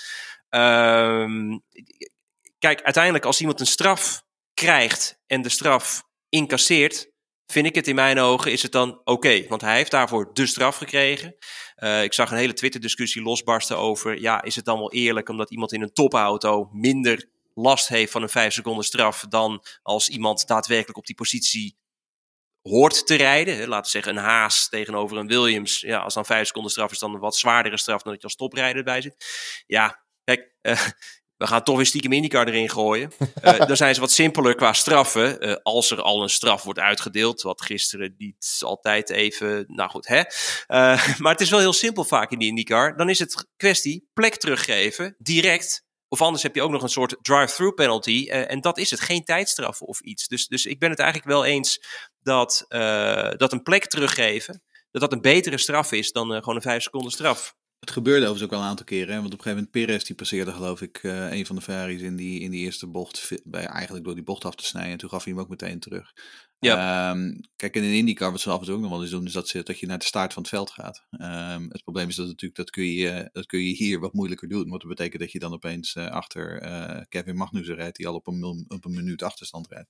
[0.50, 1.62] Um,
[2.58, 4.22] kijk, uiteindelijk als iemand een straf
[4.54, 7.10] krijgt en de straf incasseert,
[7.52, 9.46] vind ik het in mijn ogen, is het dan oké.
[9.48, 11.36] Want hij heeft daarvoor de straf gekregen.
[11.76, 15.50] Uh, ik zag een hele Twitter-discussie losbarsten over, ja, is het dan wel eerlijk omdat
[15.50, 20.46] iemand in een topauto minder last heeft van een vijf seconden straf dan als iemand
[20.46, 21.76] daadwerkelijk op die positie
[22.62, 23.68] hoort te rijden.
[23.68, 25.80] Laten we zeggen een Haas tegenover een Williams.
[25.80, 28.26] Ja, als dan vijf seconden straf is dan een wat zwaardere straf dan dat je
[28.26, 29.16] als toprijder erbij zit.
[29.66, 30.80] Ja, kijk, uh,
[31.38, 33.12] we gaan toch weer stiekem IndyCar erin gooien.
[33.44, 35.48] Uh, dan zijn ze wat simpeler qua straffen.
[35.48, 37.42] Uh, als er al een straf wordt uitgedeeld.
[37.42, 39.64] Wat gisteren niet altijd even.
[39.68, 40.18] Nou goed, hè.
[40.18, 40.24] Uh,
[41.18, 42.96] maar het is wel heel simpel vaak in die IndyCar.
[42.96, 45.14] Dan is het kwestie plek teruggeven.
[45.18, 45.86] Direct.
[46.08, 48.28] Of anders heb je ook nog een soort drive-through penalty.
[48.28, 49.00] en dat is het.
[49.00, 50.28] Geen tijdstraf of iets.
[50.28, 51.84] Dus, dus ik ben het eigenlijk wel eens
[52.22, 52.64] dat,
[53.36, 54.62] dat een plek teruggeven.
[54.90, 57.54] Dat dat een betere straf is dan gewoon een vijf seconden straf.
[57.80, 59.14] Het gebeurde overigens ook al een aantal keren.
[59.14, 59.20] Hè?
[59.20, 62.00] Want op een gegeven moment Perez die passeerde geloof ik uh, een van de Ferraris
[62.00, 63.32] in die, in die eerste bocht.
[63.44, 64.92] Bij, eigenlijk door die bocht af te snijden.
[64.92, 66.12] En toen gaf hij hem ook meteen terug.
[66.60, 67.10] Ja.
[67.10, 69.26] Um, kijk, in een IndyCar, wat ze af en toe ook nog wel eens doen,
[69.26, 71.04] is dat, ze, dat je naar de start van het veld gaat.
[71.10, 74.48] Um, het probleem is dat natuurlijk, dat kun, je, dat kun je hier wat moeilijker
[74.48, 74.68] doen.
[74.68, 78.14] Want dat betekent dat je dan opeens uh, achter uh, Kevin Magnussen rijdt, die al
[78.14, 79.88] op een, op een minuut achterstand rijdt.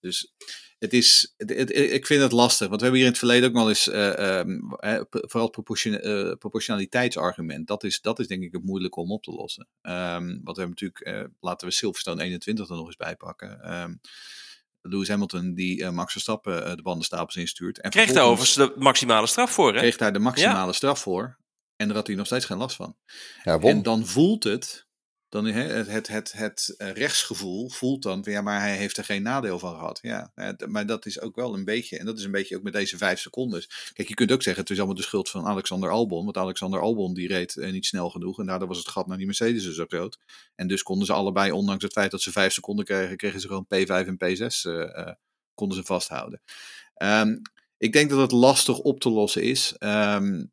[0.00, 0.34] Dus
[0.78, 2.68] het is, het, ik vind het lastig.
[2.68, 4.68] Want we hebben hier in het verleden ook wel eens, um,
[5.10, 5.98] vooral het proportion,
[6.38, 7.66] proportionaliteitsargument.
[7.66, 9.68] Dat is, dat is denk ik het moeilijk om op te lossen.
[9.82, 14.00] Want we hebben natuurlijk, laten we Silverstone 21 er nog eens bij pakken.
[14.82, 17.80] Lewis Hamilton die uh, Max Verstappen uh, de bandenstapels instuurt.
[17.80, 19.78] En kreeg daar overigens de maximale straf voor, hè?
[19.78, 20.72] Kreeg daar de maximale ja.
[20.72, 21.38] straf voor.
[21.76, 22.96] En daar had hij nog steeds geen last van.
[23.44, 24.86] Ja, en dan voelt het,
[25.30, 29.58] dan het, het, het, het rechtsgevoel voelt dan, ja, maar hij heeft er geen nadeel
[29.58, 29.98] van gehad.
[30.02, 30.32] Ja,
[30.68, 32.96] maar dat is ook wel een beetje, en dat is een beetje ook met deze
[32.96, 33.64] vijf seconden.
[33.92, 36.80] Kijk, je kunt ook zeggen, het is allemaal de schuld van Alexander Albon, want Alexander
[36.80, 39.74] Albon die reed eh, niet snel genoeg en daardoor was het gat naar die Mercedes
[39.74, 40.18] zo groot.
[40.54, 43.46] En dus konden ze allebei, ondanks het feit dat ze vijf seconden kregen, kregen ze
[43.46, 45.12] gewoon P5 en P6, uh, uh,
[45.54, 46.40] konden ze vasthouden.
[47.02, 47.42] Um,
[47.78, 49.74] ik denk dat het lastig op te lossen is.
[49.78, 50.52] Um,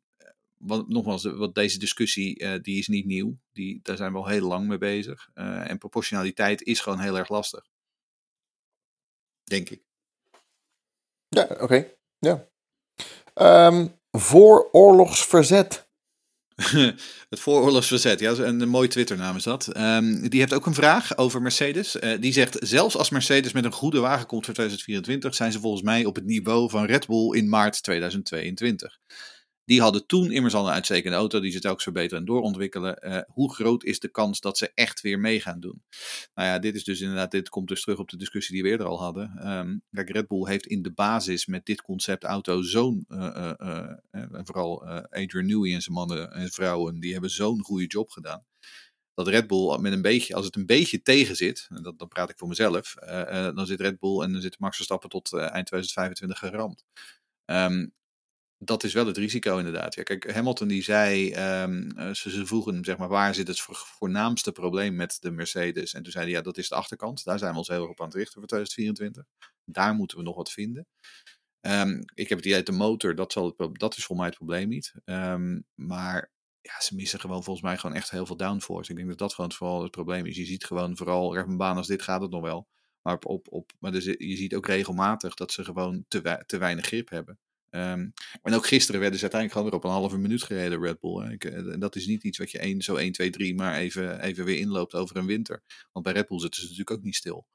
[0.58, 3.38] wat, nogmaals, wat deze discussie uh, die is niet nieuw.
[3.52, 5.30] Die, daar zijn we al heel lang mee bezig.
[5.34, 7.66] Uh, en proportionaliteit is gewoon heel erg lastig.
[9.44, 9.82] Denk ik.
[11.28, 11.62] Ja, oké.
[11.62, 11.96] Okay.
[12.18, 12.48] Ja.
[13.68, 15.88] Um, vooroorlogsverzet.
[17.28, 19.76] het vooroorlogsverzet, ja, een mooi Twitternaam is dat.
[19.76, 21.96] Um, die heeft ook een vraag over Mercedes.
[21.96, 25.60] Uh, die zegt, zelfs als Mercedes met een goede wagen komt voor 2024, zijn ze
[25.60, 28.98] volgens mij op het niveau van Red Bull in maart 2022.
[29.68, 32.98] Die hadden toen immers al een uitstekende auto, die ze telkens verbeteren en doorontwikkelen.
[33.00, 35.82] Uh, hoe groot is de kans dat ze echt weer mee gaan doen?
[36.34, 38.68] Nou ja, dit is dus inderdaad, dit komt dus terug op de discussie die we
[38.68, 39.50] eerder al hadden.
[39.52, 43.90] Um, kijk, Red Bull heeft in de basis met dit concept auto zo'n, uh, uh,
[44.10, 48.44] en vooral Adrian Newey en zijn mannen en vrouwen, die hebben zo'n goede job gedaan.
[49.14, 52.08] dat Red Bull met een beetje, als het een beetje tegen zit, en dat, dan
[52.08, 52.94] praat ik voor mezelf,
[53.54, 56.84] dan zit Red Bull en dan zit Max Verstappen tot eind 2025 geramd.
[57.46, 57.96] Um,
[58.58, 59.94] dat is wel het risico inderdaad.
[59.94, 64.52] Ja, kijk, Hamilton die zei, um, ze, ze vroegen zeg maar, waar zit het voornaamste
[64.52, 65.94] probleem met de Mercedes?
[65.94, 67.24] En toen zei hij, ja, dat is de achterkant.
[67.24, 69.24] Daar zijn we ons heel erg op aan het richten voor 2024.
[69.64, 70.86] Daar moeten we nog wat vinden.
[71.60, 74.36] Um, ik heb het idee, de motor, dat, zal het, dat is voor mij het
[74.36, 74.94] probleem niet.
[75.04, 76.30] Um, maar
[76.60, 78.90] ja, ze missen gewoon volgens mij gewoon echt heel veel downforce.
[78.90, 80.36] Ik denk dat dat gewoon vooral het probleem is.
[80.36, 82.68] Je ziet gewoon vooral, op een baan als dit gaat het nog wel.
[83.02, 86.86] Maar, op, op, maar dus, je ziet ook regelmatig dat ze gewoon te, te weinig
[86.86, 87.38] grip hebben.
[87.70, 88.12] Um,
[88.42, 91.38] en ook gisteren werden ze uiteindelijk gewoon weer op een halve minuut gereden, Red Bull.
[91.38, 94.44] Eh, dat is niet iets wat je één, zo 1, 2, 3 maar even, even
[94.44, 95.62] weer inloopt over een winter.
[95.92, 97.46] Want bij Red Bull zitten ze natuurlijk ook niet stil.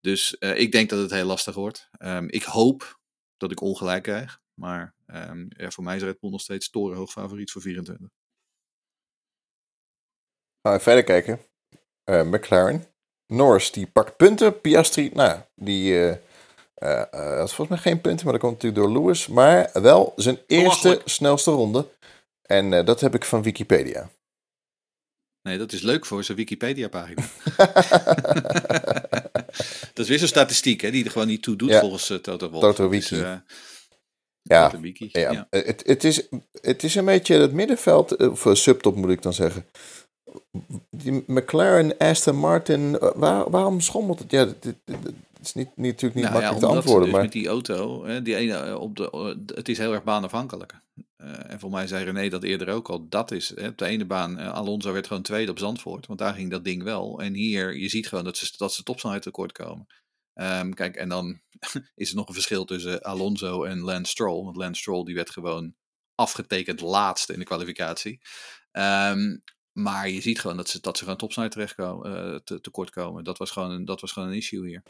[0.00, 1.88] Dus uh, ik denk dat het heel lastig wordt.
[1.98, 3.00] Um, ik hoop
[3.36, 4.40] dat ik ongelijk krijg.
[4.54, 8.08] Maar um, ja, voor mij is Red Bull nog steeds torenhoog favoriet voor 24.
[10.62, 11.40] Gaan we verder kijken.
[12.04, 12.84] Uh, McLaren.
[13.26, 14.60] Norris die pakt punten.
[14.60, 16.18] Piastri, nou, die
[16.82, 19.26] uh, uh, had volgens mij geen punten, maar dat komt natuurlijk door Lewis.
[19.26, 21.86] Maar wel zijn eerste snelste ronde.
[22.42, 24.10] En uh, dat heb ik van Wikipedia.
[25.42, 27.22] Nee, dat is leuk voor zijn Wikipedia-pagina.
[29.94, 31.80] dat is weer zo'n statistiek hè, die er gewoon niet toe doet ja.
[31.80, 32.66] volgens Toto Wolff.
[32.66, 33.08] Toto Wiki.
[33.08, 33.38] Dus,
[34.42, 35.08] ja, Toto Wiki.
[35.12, 35.32] ja.
[35.32, 35.46] ja.
[35.50, 36.28] Het, het, is,
[36.60, 39.66] het is een beetje het middenveld, of subtop moet ik dan zeggen.
[40.90, 44.30] Die McLaren, Aston Martin, waar, waarom schommelt het?
[44.30, 44.76] Ja, dit,
[45.44, 47.04] is niet, niet, natuurlijk niet nou, makkelijk ja, te antwoorden.
[47.04, 50.74] Dus maar met die auto, hè, die ene, op de, het is heel erg baanafhankelijk.
[51.16, 53.08] Uh, en voor mij zei René dat eerder ook al.
[53.08, 54.40] Dat is hè, op de ene baan.
[54.40, 56.06] Uh, Alonso werd gewoon tweede op Zandvoort.
[56.06, 57.20] Want daar ging dat ding wel.
[57.20, 59.86] En hier, je ziet gewoon dat ze, dat ze topsnelheid tekort komen.
[60.34, 61.40] Um, kijk, en dan
[61.94, 64.44] is er nog een verschil tussen Alonso en Lance Stroll.
[64.44, 65.74] Want Lance Stroll die werd gewoon
[66.14, 68.20] afgetekend laatste in de kwalificatie.
[68.72, 69.42] Um,
[69.72, 72.90] maar je ziet gewoon dat ze, dat ze gewoon topsnelheid terecht komen, uh, te, tekort
[72.90, 73.24] komen.
[73.24, 74.82] Dat was, gewoon, dat was gewoon een issue hier.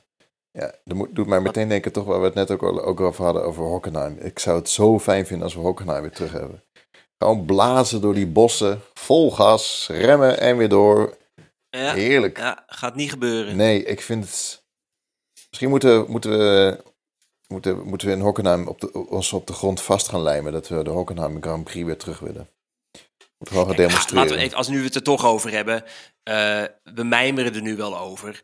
[0.59, 3.25] Ja, dat doet mij meteen denken toch waar we het net ook, al, ook over
[3.25, 4.19] hadden over Hockenheim.
[4.19, 6.63] Ik zou het zo fijn vinden als we Hockenheim weer terug hebben.
[7.19, 11.17] Gewoon blazen door die bossen, vol gas, remmen en weer door.
[11.71, 12.39] Ja, Heerlijk.
[12.39, 13.57] Ja, gaat niet gebeuren.
[13.57, 14.65] Nee, ik vind het...
[15.49, 16.83] Misschien moeten, moeten we...
[17.47, 20.69] Moeten, moeten we in Hockenheim op de, ons op de grond vast gaan lijmen dat
[20.69, 22.49] we de Hockenheim Grand Prix weer terug willen.
[23.39, 24.49] Moeten we gaan demonstreren.
[24.49, 25.85] We, als nu we het er toch over hebben,
[26.29, 28.43] uh, we mijmeren er nu wel over.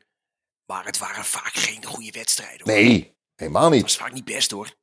[0.71, 2.61] Maar het waren vaak geen goede wedstrijden.
[2.71, 2.83] Hoor.
[2.83, 3.81] Nee, helemaal niet.
[3.81, 4.75] Het was vaak niet best hoor.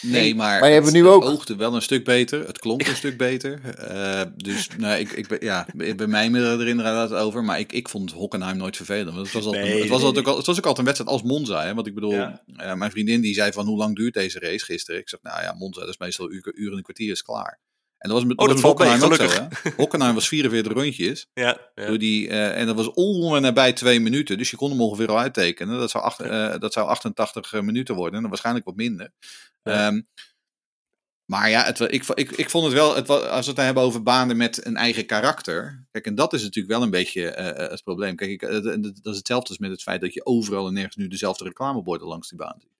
[0.00, 1.22] Nee, maar, maar hebben we nu ook.
[1.22, 2.46] het oogde wel een stuk beter.
[2.46, 3.60] Het klonk een stuk beter.
[3.90, 7.44] Uh, dus nou, ik, ik, ja, bij mij er inderdaad over.
[7.44, 9.16] Maar ik, ik vond Hockenheim nooit vervelend.
[9.16, 10.06] Het was, altijd, nee, het, was nee.
[10.06, 11.64] altijd, het was ook altijd een wedstrijd als Monza.
[11.64, 11.74] Hè?
[11.74, 12.42] Want ik bedoel, ja.
[12.46, 15.00] uh, mijn vriendin die zei van hoe lang duurt deze race gisteren?
[15.00, 17.60] Ik zeg nou ja, Monza dat is meestal uur, uur en een kwartier is klaar.
[18.04, 19.48] En dat was met, oh, dat, Hockenheim zo?
[19.76, 21.26] Hockenheim was 44 rondjes.
[21.34, 21.86] Ja, ja.
[21.86, 22.90] Door die, uh, en dat was
[23.34, 24.38] en nabij twee minuten.
[24.38, 25.78] Dus je kon hem ongeveer al uittekenen.
[25.78, 28.22] Dat zou, acht, uh, dat zou 88 minuten worden.
[28.22, 29.10] En waarschijnlijk wat minder.
[29.62, 29.86] Ja.
[29.86, 30.08] Um,
[31.24, 34.02] maar ja, het, ik, ik, ik vond het wel, het, als we het hebben over
[34.02, 35.86] banen met een eigen karakter.
[35.90, 38.16] Kijk, en dat is natuurlijk wel een beetje uh, het probleem.
[38.16, 38.40] Kijk, ik,
[39.02, 42.08] dat is hetzelfde als met het feit dat je overal en nergens nu dezelfde reclameborden
[42.08, 42.72] langs die baan ziet.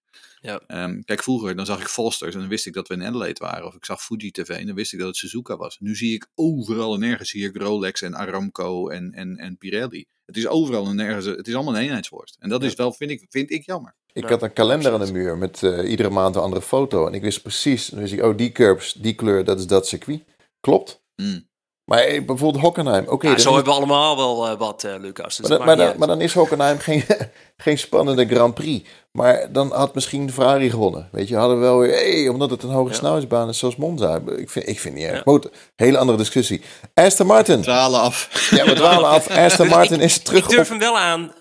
[0.44, 0.84] Ja.
[0.84, 3.40] Um, kijk, vroeger dan zag ik Fosters en dan wist ik dat we in Adelaide
[3.44, 3.66] waren.
[3.66, 5.76] Of ik zag Fuji TV en dan wist ik dat het Suzuka was.
[5.80, 10.06] Nu zie ik overal en nergens zie ik Rolex en Aramco en, en, en Pirelli.
[10.26, 12.36] Het is overal en nergens, het is allemaal een eenheidsworst.
[12.38, 13.94] En dat is wel, vind ik, vind ik jammer.
[14.12, 17.06] Ik had een kalender aan de muur met uh, iedere maand een andere foto.
[17.06, 19.86] En ik wist precies, dan wist ik, oh die curbs, die kleur, dat is dat
[19.86, 20.24] circuit.
[20.60, 21.02] Klopt.
[21.16, 21.48] Mm.
[21.84, 23.04] Maar eh, bijvoorbeeld Hockenheim.
[23.08, 23.54] Okay, ja, zo is...
[23.54, 25.36] hebben we allemaal wel uh, wat, uh, Lucas.
[25.36, 27.04] Dus maar, dan, maar, dan, maar, dan, is Hockenheim geen,
[27.56, 28.88] geen spannende Grand Prix.
[29.12, 31.08] Maar dan had misschien Ferrari gewonnen.
[31.12, 32.96] Weet je, hadden we wel weer, hey, omdat het een hoge ja.
[32.96, 34.20] snelheidsbaan is zoals Monza.
[34.36, 35.22] Ik vind, ik vind niet erg.
[35.24, 35.40] Ja.
[35.76, 36.62] Hele andere discussie.
[36.94, 37.56] Aston Martin.
[37.56, 38.48] We dwalen af.
[38.50, 39.28] Ja, we dwalen af.
[39.46, 40.68] Aston Martin is terug Ik durf op...
[40.68, 41.32] hem wel aan.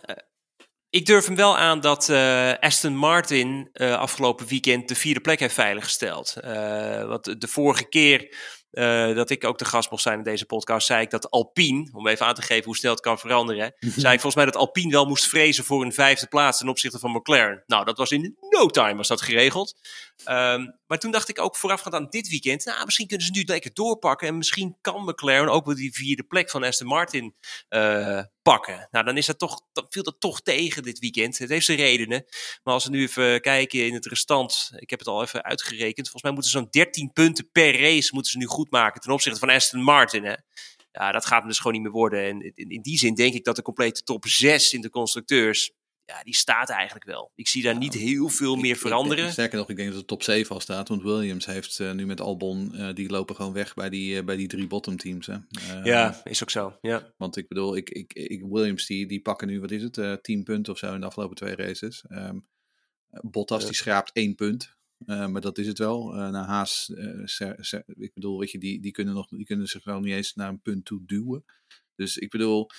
[0.90, 5.40] Ik durf hem wel aan dat uh, Aston Martin uh, afgelopen weekend de vierde plek
[5.40, 6.36] heeft veiliggesteld.
[6.46, 8.36] Uh, want de vorige keer
[8.74, 11.90] uh, dat ik ook de gast mocht zijn in deze podcast, zei ik dat Alpine,
[11.94, 14.56] om even aan te geven hoe snel het kan veranderen, zei ik volgens mij dat
[14.56, 17.64] Alpine wel moest vrezen voor een vijfde plaats ten opzichte van McLaren.
[17.68, 19.76] Nou, dat was in no time was dat geregeld.
[20.30, 23.44] Um, maar toen dacht ik ook voorafgaand aan dit weekend, nou, misschien kunnen ze nu
[23.46, 27.36] lekker doorpakken en misschien kan McLaren ook wel die vierde plek van Aston Martin
[27.70, 28.88] uh, pakken.
[28.92, 31.38] Nou, dan is dat toch, dan viel dat toch tegen dit weekend.
[31.38, 32.26] Het heeft zijn redenen.
[32.64, 36.10] Maar als we nu even kijken in het restant, ik heb het al even uitgerekend,
[36.10, 39.12] volgens mij moeten ze zo'n 13 punten per race moeten ze nu goed maken ten
[39.12, 40.24] opzichte van Aston Martin.
[40.24, 40.36] Hè?
[40.92, 42.24] Ja, dat gaat hem dus gewoon niet meer worden.
[42.24, 45.72] En in, in die zin denk ik dat de complete top 6 in de constructeurs
[46.06, 47.32] ja, die staat eigenlijk wel.
[47.36, 49.26] Ik zie daar niet heel veel meer veranderen.
[49.26, 50.88] Ik, sterker nog, ik denk dat de top 7 al staat.
[50.88, 54.24] Want Williams heeft uh, nu met Albon, uh, die lopen gewoon weg bij die, uh,
[54.24, 55.28] bij die drie bottom teams.
[55.28, 55.38] Hè.
[55.84, 56.78] ja, is ook zo.
[56.82, 57.14] Ja.
[57.18, 60.44] Want ik bedoel, ik, ik, ik, Williams die, die pakken nu, wat is het, 10
[60.44, 62.06] punten of zo in de afgelopen twee races.
[62.10, 62.48] Um,
[63.22, 64.76] Bottas die schraapt één punt.
[65.06, 66.12] maar dat is het wel.
[66.12, 66.92] naar Haas,
[67.86, 70.50] ik bedoel, weet je, die, die, kunnen nog, die kunnen zich wel niet eens naar
[70.50, 71.46] een punt toe duwen.
[71.96, 72.70] Dus ik bedoel,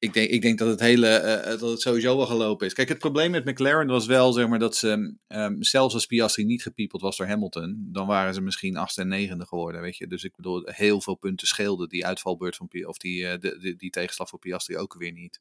[0.00, 2.72] ik denk, ik denk dat het hele uh, dat het sowieso wel gelopen is.
[2.72, 6.44] Kijk, het probleem met McLaren was wel zeg maar, dat ze, um, zelfs als Piastri
[6.44, 9.80] niet gepiepeld was door Hamilton, dan waren ze misschien achtste en negende geworden.
[9.80, 10.06] Weet je?
[10.06, 13.76] Dus ik bedoel, heel veel punten scheelden die uitvalbeurt van of die, uh, de, de,
[13.76, 15.40] die tegenslag voor Piastri ook weer niet.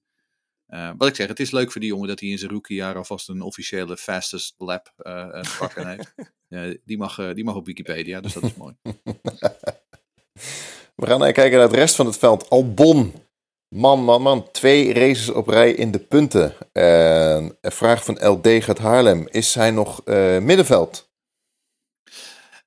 [0.68, 2.95] Uh, wat ik zeg, het is leuk voor die jongen dat hij in zijn rookiejaar
[2.95, 6.14] alvast een officiële fastest lap te pakken heeft.
[6.86, 8.76] die, mag, die mag op Wikipedia, dus dat is mooi.
[10.95, 12.49] We gaan kijken naar het rest van het veld.
[12.49, 13.14] Albon
[13.76, 14.52] Man, man, man.
[14.52, 16.56] Twee races op rij in de punten.
[16.72, 19.28] een vraag van LD gaat Haarlem.
[19.28, 21.10] Is hij nog uh, middenveld?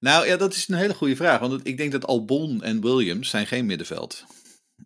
[0.00, 1.40] Nou ja, dat is een hele goede vraag.
[1.40, 4.24] Want ik denk dat Albon en Williams zijn geen middenveld.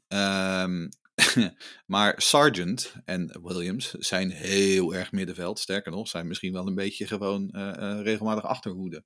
[0.08, 0.88] Um,
[1.94, 5.58] maar Sargent en Williams zijn heel erg middenveld.
[5.58, 9.04] Sterker nog, zijn misschien wel een beetje gewoon uh, uh, regelmatig achterhoede.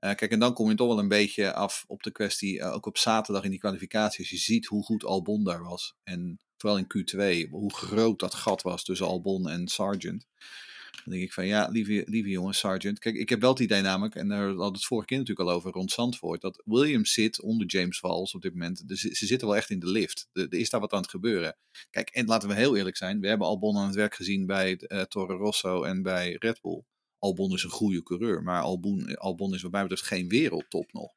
[0.00, 2.74] Uh, kijk, en dan kom je toch wel een beetje af op de kwestie, uh,
[2.74, 4.30] ook op zaterdag in die kwalificaties.
[4.30, 5.94] Je ziet hoe goed Albon daar was.
[6.02, 10.26] En vooral in Q2, hoe groot dat gat was tussen Albon en Sargent.
[11.04, 12.98] Dan denk ik van ja, lieve, lieve jongen, Sargent.
[12.98, 15.54] Kijk, ik heb wel idee namelijk, en daar hadden we het vorige keer natuurlijk al
[15.54, 18.88] over rond Zandvoort, dat Williams zit onder James Valls op dit moment.
[18.88, 20.28] Dus ze zitten wel echt in de lift.
[20.32, 21.56] Er, is daar wat aan het gebeuren.
[21.90, 24.80] Kijk, en laten we heel eerlijk zijn, we hebben Albon aan het werk gezien bij
[24.80, 26.82] uh, Toro Rosso en bij Red Bull.
[27.18, 31.12] Albon is een goede coureur, maar Albon, Albon is wat mij betreft geen wereldtop nog.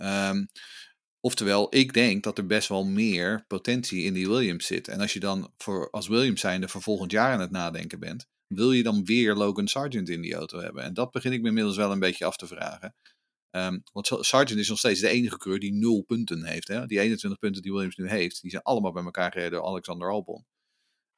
[0.00, 0.48] Um,
[1.20, 4.88] oftewel, ik denk dat er best wel meer potentie in die Williams zit.
[4.88, 8.26] En als je dan voor, als Williams zijnde voor volgend jaar aan het nadenken bent,
[8.46, 10.82] wil je dan weer Logan Sargent in die auto hebben?
[10.82, 12.94] En dat begin ik me inmiddels wel een beetje af te vragen.
[13.50, 16.68] Um, want Sargent is nog steeds de enige coureur die nul punten heeft.
[16.68, 16.86] Hè?
[16.86, 20.10] Die 21 punten die Williams nu heeft, die zijn allemaal bij elkaar gereden door Alexander
[20.10, 20.44] Albon.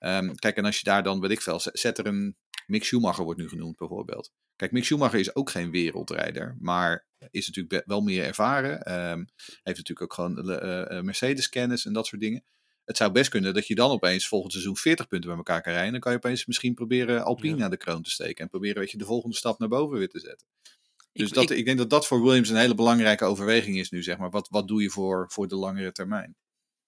[0.07, 2.37] Um, kijk, en als je daar dan, weet ik veel, zet er een
[2.67, 4.33] Mick Schumacher wordt nu genoemd bijvoorbeeld.
[4.57, 8.93] Kijk, Mick Schumacher is ook geen wereldrijder, maar is natuurlijk wel meer ervaren.
[9.11, 9.27] Um,
[9.63, 12.45] heeft natuurlijk ook gewoon uh, Mercedes-kennis en dat soort dingen.
[12.85, 15.73] Het zou best kunnen dat je dan opeens volgend seizoen 40 punten bij elkaar kan
[15.73, 15.93] rijden.
[15.93, 18.45] Dan kan je opeens misschien proberen Alpine naar de kroon te steken.
[18.45, 20.47] En proberen weet je, de volgende stap naar boven weer te zetten.
[21.13, 23.91] Dus ik, dat, ik, ik, denk dat dat voor Williams een hele belangrijke overweging is
[23.91, 24.31] nu, zeg maar.
[24.31, 26.37] Wat, wat doe je voor, voor de langere termijn?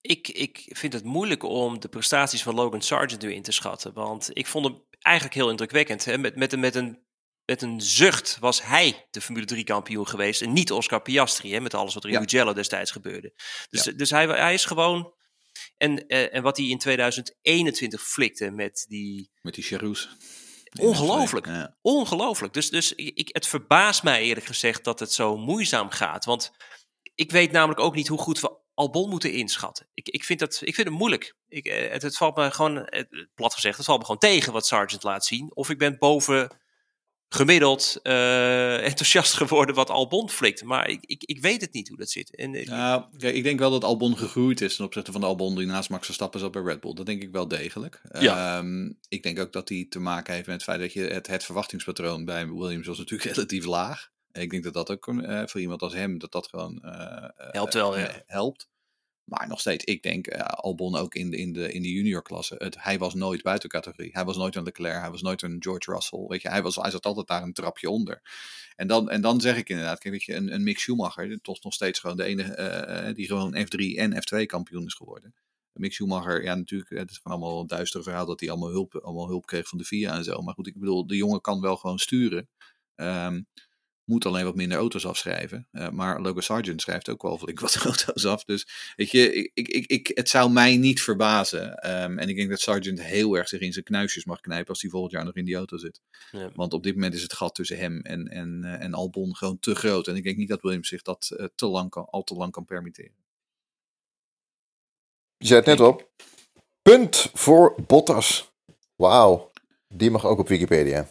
[0.07, 3.93] Ik, ik vind het moeilijk om de prestaties van Logan Sargent nu in te schatten.
[3.93, 6.05] Want ik vond hem eigenlijk heel indrukwekkend.
[6.05, 6.19] Hè?
[6.19, 7.05] Met, met, met, een,
[7.45, 10.43] met een zucht was hij de Formule 3 kampioen geweest.
[10.43, 13.33] En niet Oscar Piastri, hè, met alles wat er in Mugello destijds gebeurde.
[13.71, 15.15] Dus, dus hij, hij is gewoon...
[15.77, 19.31] En, uh, en wat hij in 2021 flikte met die...
[19.41, 20.09] Met die Charouz.
[20.81, 21.47] Ongelooflijk.
[21.47, 21.77] Ja.
[21.81, 22.53] Ongelooflijk.
[22.53, 26.25] Dus, dus ik, het verbaast mij eerlijk gezegd dat het zo moeizaam gaat.
[26.25, 26.51] Want
[27.15, 29.87] ik weet namelijk ook niet hoe goed we Albon moeten inschatten.
[29.95, 31.37] Ik, ik, vind, dat, ik vind het moeilijk.
[31.49, 32.89] Ik, eh, het, het, valt me gewoon,
[33.35, 35.51] plat gezegd, het valt me gewoon tegen wat Sargent laat zien.
[35.55, 36.51] Of ik ben boven
[37.29, 40.65] gemiddeld uh, enthousiast geworden wat Albon flikt.
[40.65, 42.37] Maar ik, ik, ik weet het niet hoe dat zit.
[42.37, 45.57] En, eh, ja, ik denk wel dat Albon gegroeid is ten opzichte van de Albon
[45.57, 46.95] die naast Max Verstappen zat bij Red Bull.
[46.95, 48.03] Dat denk ik wel degelijk.
[48.19, 48.59] Ja.
[48.59, 51.27] Um, ik denk ook dat die te maken heeft met het feit dat je het,
[51.27, 54.11] het verwachtingspatroon bij Williams was natuurlijk relatief laag.
[54.37, 57.75] Ik denk dat dat ook uh, voor iemand als hem, dat dat gewoon uh, helpt
[57.75, 58.23] wel, ja.
[58.27, 58.69] helpt.
[59.25, 62.83] Maar nog steeds, ik denk, Albon ook in de, in de, in de juniorklasse, het,
[62.83, 64.11] hij was nooit buiten categorie.
[64.13, 66.25] Hij was nooit een Leclerc, hij was nooit een George Russell.
[66.27, 68.23] Weet je, hij, was, hij zat altijd daar een trapje onder.
[68.77, 71.63] En dan, en dan zeg ik inderdaad, kijk, weet je, een, een Mick Schumacher, toch
[71.63, 75.35] nog steeds gewoon de enige die gewoon F3 en F2 kampioen is geworden.
[75.73, 78.95] Mick Schumacher, ja natuurlijk, het is gewoon allemaal een duister verhaal dat hij allemaal hulp,
[78.95, 80.43] allemaal hulp kreeg van de FIA en zo.
[80.43, 82.49] Maar goed, ik bedoel, de jongen kan wel gewoon sturen.
[82.97, 83.47] Um,
[84.07, 85.69] moet alleen wat minder auto's afschrijven.
[85.73, 88.45] Uh, maar Logan Sargent schrijft ook wel flink wat auto's af.
[88.45, 91.91] Dus weet je, ik, ik, ik, het zou mij niet verbazen.
[92.03, 94.81] Um, en ik denk dat Sargent heel erg zich in zijn knuisjes mag knijpen als
[94.81, 96.01] hij volgend jaar nog in die auto zit.
[96.31, 96.51] Ja.
[96.55, 99.59] Want op dit moment is het gat tussen hem en, en, uh, en Albon gewoon
[99.59, 100.09] te groot.
[100.09, 102.53] En ik denk niet dat Williams zich dat uh, te lang kan, al te lang
[102.53, 103.13] kan permitteren.
[105.37, 106.11] Je zei het net op.
[106.83, 108.53] Punt voor Bottas.
[108.97, 109.51] Wauw.
[109.89, 111.09] Die mag ook op Wikipedia.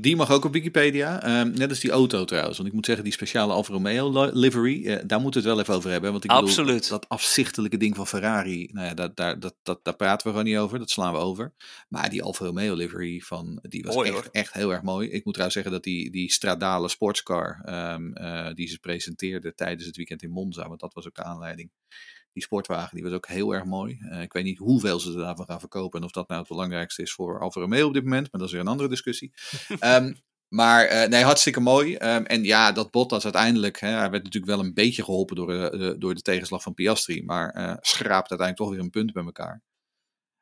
[0.00, 1.40] Die mag ook op Wikipedia.
[1.40, 2.56] Um, net als die auto trouwens.
[2.56, 5.64] Want ik moet zeggen, die speciale Alfa Romeo livery, uh, daar moeten we het wel
[5.64, 6.10] even over hebben.
[6.10, 6.82] Want ik Absoluut.
[6.82, 10.32] Bedoel, dat afzichtelijke ding van Ferrari, nou ja, dat, daar, dat, dat, daar praten we
[10.32, 10.78] gewoon niet over.
[10.78, 11.52] Dat slaan we over.
[11.88, 15.08] Maar die Alfa Romeo livery, van, die was mooi, echt, echt, heel erg mooi.
[15.08, 17.62] Ik moet trouwens zeggen dat die, die Stradale sportscar,
[17.94, 21.22] um, uh, die ze presenteerde tijdens het weekend in Monza, want dat was ook de
[21.22, 21.70] aanleiding.
[22.32, 23.98] Die sportwagen die was ook heel erg mooi.
[24.20, 27.12] ik weet niet hoeveel ze daarvan gaan verkopen en of dat nou het belangrijkste is
[27.12, 29.32] voor Alfa Romeo op dit moment, maar dat is weer een andere discussie.
[29.80, 30.16] um,
[30.48, 31.94] Maar nee, hartstikke mooi.
[31.94, 35.46] Um, en ja, dat Bottas uiteindelijk, hè, hij werd natuurlijk wel een beetje geholpen door
[35.46, 39.24] de, door de tegenslag van Piastri, maar uh, schraapt uiteindelijk toch weer een punt bij
[39.24, 39.62] elkaar.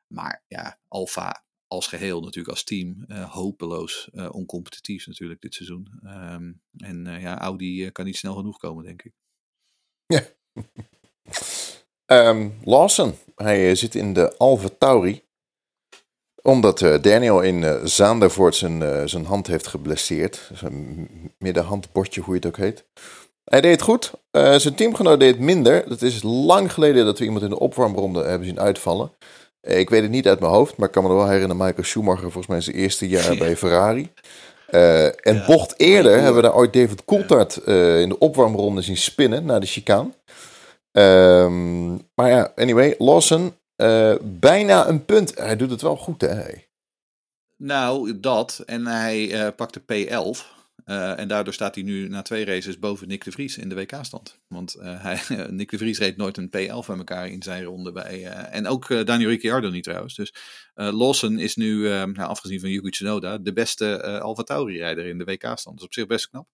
[0.07, 5.99] Maar ja, Alfa als geheel natuurlijk als team uh, hopeloos uh, oncompetitief natuurlijk dit seizoen.
[6.03, 9.13] Um, en uh, ja, Audi kan niet snel genoeg komen, denk ik.
[10.05, 10.21] Ja.
[12.07, 15.25] um, Lawson, hij zit in de Alfa Tauri.
[16.41, 20.51] Omdat Daniel in Zaandervoort zijn, zijn hand heeft geblesseerd.
[20.53, 22.85] Zijn middenhandbordje, hoe je het ook heet.
[23.43, 24.11] Hij deed goed.
[24.31, 25.89] zijn teamgenoot deed minder.
[25.89, 29.11] Dat is lang geleden dat we iemand in de opwarmronde hebben zien uitvallen.
[29.67, 31.65] Eh, ik weet het niet uit mijn hoofd, maar ik kan me nog wel herinneren.
[31.65, 34.11] Michael Schumacher, volgens mij zijn eerste jaar bij Ferrari.
[34.71, 38.97] Uh, en bocht eerder hebben we daar ooit David Coulthard uh, in de opwarmronde zien
[38.97, 40.09] spinnen naar de chicane.
[40.91, 45.37] Um, maar ja, anyway, Lawson, uh, bijna een punt.
[45.37, 46.43] Hij doet het wel goed, hè?
[47.57, 48.63] Nou, dat.
[48.65, 50.55] En hij pakte P11.
[50.85, 53.75] Uh, en daardoor staat hij nu na twee races boven Nick de Vries in de
[53.75, 54.39] WK-stand.
[54.47, 55.19] Want hij,
[55.49, 58.25] Nick de Vries reed nooit een P11 bij elkaar in zijn ronde bij.
[58.31, 60.15] En ook Daniel Ricciardo niet trouwens.
[60.15, 60.33] Dus
[60.73, 65.63] Lawson is nu, nou, afgezien van Yuki Tsunoda, de beste Alfa Tauri-rijder in de WK-stand.
[65.63, 66.47] Dat is op zich best knap.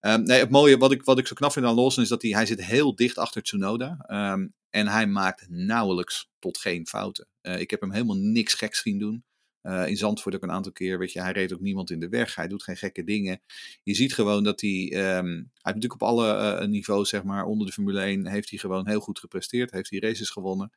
[0.00, 2.22] Um, nee, het mooie, wat ik, wat ik zo knap vind aan Lawson, is dat
[2.22, 4.04] hij, hij zit heel dicht achter Tsunoda.
[4.32, 7.28] Um, en hij maakt nauwelijks tot geen fouten.
[7.40, 9.24] ik heb hem helemaal niks geks zien doen.
[9.62, 12.08] Uh, in Zandvoort ook een aantal keer, weet je, hij reed ook niemand in de
[12.08, 12.34] weg.
[12.34, 13.40] Hij doet geen gekke dingen.
[13.82, 17.44] Je ziet gewoon dat hij, um, hij heeft natuurlijk op alle uh, niveaus, zeg maar,
[17.44, 19.70] onder de Formule 1, heeft hij gewoon heel goed gepresteerd.
[19.70, 20.72] Heeft hij races gewonnen.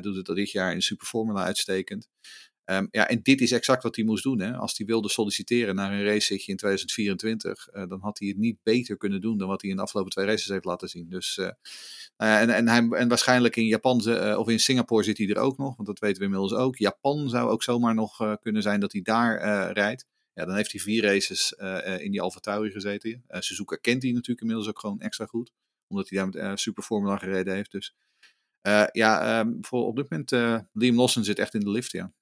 [0.00, 2.08] Doet het al dit jaar in Super Formula uitstekend.
[2.76, 4.40] Um, ja, en dit is exact wat hij moest doen.
[4.40, 4.56] Hè.
[4.56, 8.62] Als hij wilde solliciteren naar een racezitje in 2024, uh, dan had hij het niet
[8.62, 11.08] beter kunnen doen dan wat hij in de afgelopen twee races heeft laten zien.
[11.08, 11.46] Dus, uh,
[12.16, 13.96] en, en, hij, en waarschijnlijk in Japan
[14.36, 16.76] of in Singapore zit hij er ook nog, want dat weten we inmiddels ook.
[16.76, 20.06] Japan zou ook zomaar nog kunnen zijn dat hij daar rijdt.
[20.34, 21.52] Ja, dan heeft hij vier races
[21.98, 23.24] in die Alfa Tauri gezeten.
[23.28, 25.52] Suzuka kent hij natuurlijk inmiddels ook gewoon extra goed,
[25.86, 27.70] omdat hij daar met Super Formula gereden heeft.
[27.70, 27.94] Dus
[28.92, 30.30] ja, um, voor op dit moment,
[30.72, 32.12] Liam Lawson zit echt in de lift, ja.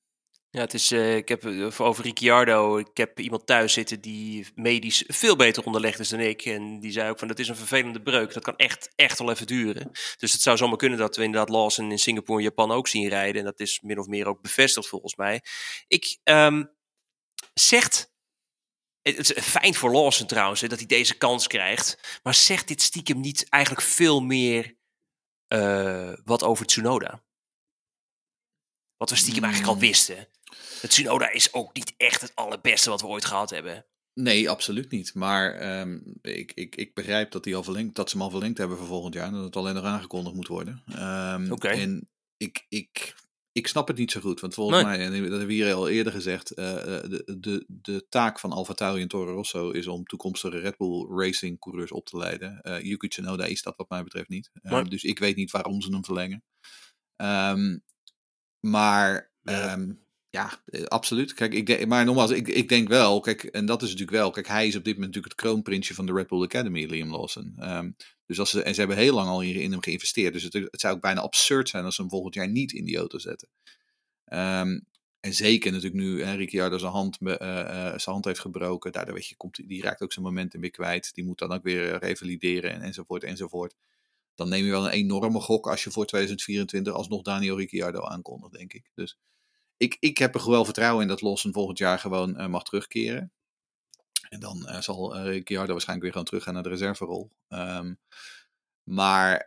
[0.52, 1.44] Ja, het is, uh, ik heb
[1.78, 6.44] over Ricciardo, ik heb iemand thuis zitten die medisch veel beter onderlegd is dan ik.
[6.44, 9.30] En die zei ook van, dat is een vervelende breuk, dat kan echt, echt wel
[9.30, 9.90] even duren.
[10.16, 13.08] Dus het zou zomaar kunnen dat we inderdaad Lawson in Singapore en Japan ook zien
[13.08, 13.40] rijden.
[13.40, 15.42] En dat is min of meer ook bevestigd volgens mij.
[15.86, 16.70] Ik, um,
[17.54, 18.12] zegt,
[19.02, 22.20] het is fijn voor Lawson trouwens, hè, dat hij deze kans krijgt.
[22.22, 24.76] Maar zegt dit stiekem niet eigenlijk veel meer
[25.48, 27.22] uh, wat over Tsunoda?
[29.00, 29.88] Wat we stiekem eigenlijk al mm.
[29.88, 30.28] wisten.
[30.80, 33.86] Het Tsunoda is ook niet echt het allerbeste wat we ooit gehad hebben.
[34.14, 35.14] Nee, absoluut niet.
[35.14, 38.58] Maar um, ik, ik, ik begrijp dat, die al verlengd, dat ze hem al verlengd
[38.58, 39.26] hebben voor volgend jaar.
[39.26, 40.82] En dat het alleen nog aangekondigd moet worden.
[40.88, 41.52] Um, Oké.
[41.52, 41.80] Okay.
[41.80, 43.14] En ik, ik,
[43.52, 44.40] ik snap het niet zo goed.
[44.40, 44.96] Want volgens nee.
[44.96, 46.50] mij, en dat hebben we hier al eerder gezegd.
[46.50, 50.76] Uh, de, de, de taak van Alfa Tauri en Toro Rosso is om toekomstige Red
[50.76, 52.60] Bull Racing coureurs op te leiden.
[52.62, 54.50] Uh, Yuki Tsunoda is dat wat mij betreft niet.
[54.62, 56.44] Um, dus ik weet niet waarom ze hem verlengen.
[57.16, 57.82] Um,
[58.60, 59.72] maar ja.
[59.72, 60.00] Um,
[60.30, 61.34] ja, eh, absoluut.
[61.34, 64.30] Kijk, ik denk, maar nogmaals, ik, ik denk wel, kijk, en dat is natuurlijk wel,
[64.30, 67.10] kijk, hij is op dit moment natuurlijk het kroonprinsje van de Red Bull Academy, Liam
[67.10, 67.56] Lawson.
[67.58, 67.96] Um,
[68.26, 70.52] dus als ze, en ze hebben heel lang al in, in hem geïnvesteerd, dus het,
[70.52, 73.18] het, zou ook bijna absurd zijn als ze hem volgend jaar niet in die auto
[73.18, 73.48] zetten.
[74.32, 74.88] Um,
[75.20, 79.14] en zeker natuurlijk nu hè, Ricciardo zijn hand, uh, uh, zijn hand heeft gebroken, daardoor
[79.14, 81.14] weet je, komt, die raakt ook zijn momentum weer kwijt.
[81.14, 83.74] Die moet dan ook weer revalideren en, enzovoort enzovoort.
[84.34, 88.52] Dan neem je wel een enorme gok als je voor 2024 alsnog Daniel Ricciardo aankondigt,
[88.52, 88.90] denk ik.
[88.94, 89.18] Dus
[89.76, 93.32] ik, ik heb er wel vertrouwen in dat Lawson volgend jaar gewoon uh, mag terugkeren.
[94.28, 97.30] En dan uh, zal uh, Ricciardo waarschijnlijk weer gewoon teruggaan naar de reserverol.
[97.48, 97.98] Um,
[98.82, 99.46] maar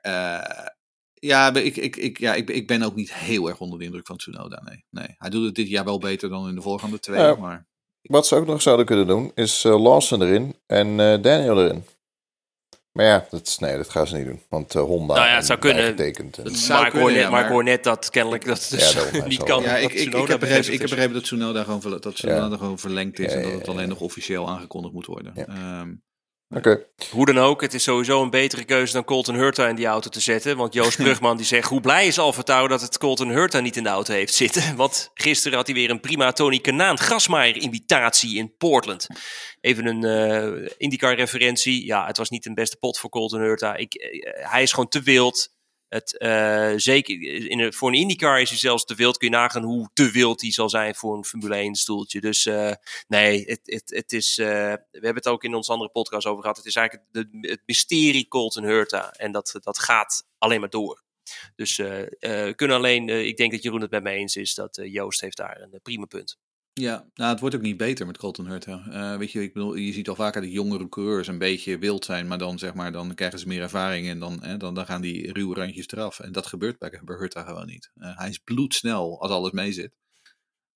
[1.14, 4.08] ja, ik, ik, ik, ja ik, ik ben ook niet heel erg onder de indruk
[4.08, 4.62] van Tsunoda.
[4.62, 5.16] Nee, nee.
[5.18, 7.36] Hij doet het dit jaar wel beter dan in de volgende twee.
[7.36, 7.68] maar
[8.02, 11.84] wat ze ook nog zouden kunnen doen, is Lawson erin en Daniel erin.
[12.94, 14.42] Maar ja, dat, nee, dat gaan ze niet doen.
[14.50, 15.86] Want uh, Honda nou ja, het zou kunnen.
[15.86, 16.56] Getekend en...
[16.56, 17.32] zou maar, ik hoor, net, maar...
[17.32, 19.64] maar ik hoor net dat kennelijk dat het dus ja, niet kan.
[19.64, 22.80] Ja, ik, ik, ik, heb begrepen, ik heb begrepen dat Tsunoda gewoon, dat Tsunoda gewoon
[22.80, 25.34] verlengd is en dat het alleen nog officieel aangekondigd moet worden.
[25.80, 26.04] Um,
[26.56, 26.86] Okay.
[27.12, 30.10] Hoe dan ook, het is sowieso een betere keuze dan Colton Hurta in die auto
[30.10, 30.58] te zetten.
[30.58, 33.84] Want Joost Brugman die zegt, hoe blij is Alfa dat het Colton Hurta niet in
[33.84, 34.76] de auto heeft zitten.
[34.76, 39.08] Want gisteren had hij weer een prima Tony Kanaan Grasmaier imitatie in Portland.
[39.62, 41.86] Even een uh, IndyCar referentie.
[41.86, 43.76] Ja, het was niet een beste pot voor Colton Hurta.
[43.76, 45.53] Ik, uh, hij is gewoon te wild.
[45.94, 49.18] Het, uh, zeker in voor een IndyCar is hij zelfs te wild.
[49.18, 52.22] Kun je nagaan hoe te wild hij zal zijn voor een Formule 1 stoeltje.
[52.22, 52.72] Dus uh,
[53.08, 56.42] nee, het, het, het is, uh, we hebben het ook in onze andere podcast over
[56.42, 56.58] gehad.
[56.58, 59.12] Het is eigenlijk de, het mysterie Colton Hurta.
[59.12, 61.04] En dat, dat gaat alleen maar door.
[61.56, 65.22] Dus we kunnen alleen, ik denk dat Jeroen het met mij eens is, dat Joost
[65.22, 66.38] heeft daar een prima punt.
[66.74, 68.84] Ja, nou, het wordt ook niet beter met Colton Hurta.
[68.90, 72.06] Uh, weet je, ik bedoel, je ziet al vaker dat jongere coureurs een beetje wild
[72.06, 74.86] zijn, maar dan zeg maar, dan krijgen ze meer ervaring en dan, hè, dan, dan
[74.86, 76.20] gaan die ruwe randjes eraf.
[76.20, 77.92] En dat gebeurt bij, bij Hurta gewoon niet.
[77.96, 79.92] Uh, hij is bloedsnel als alles mee zit.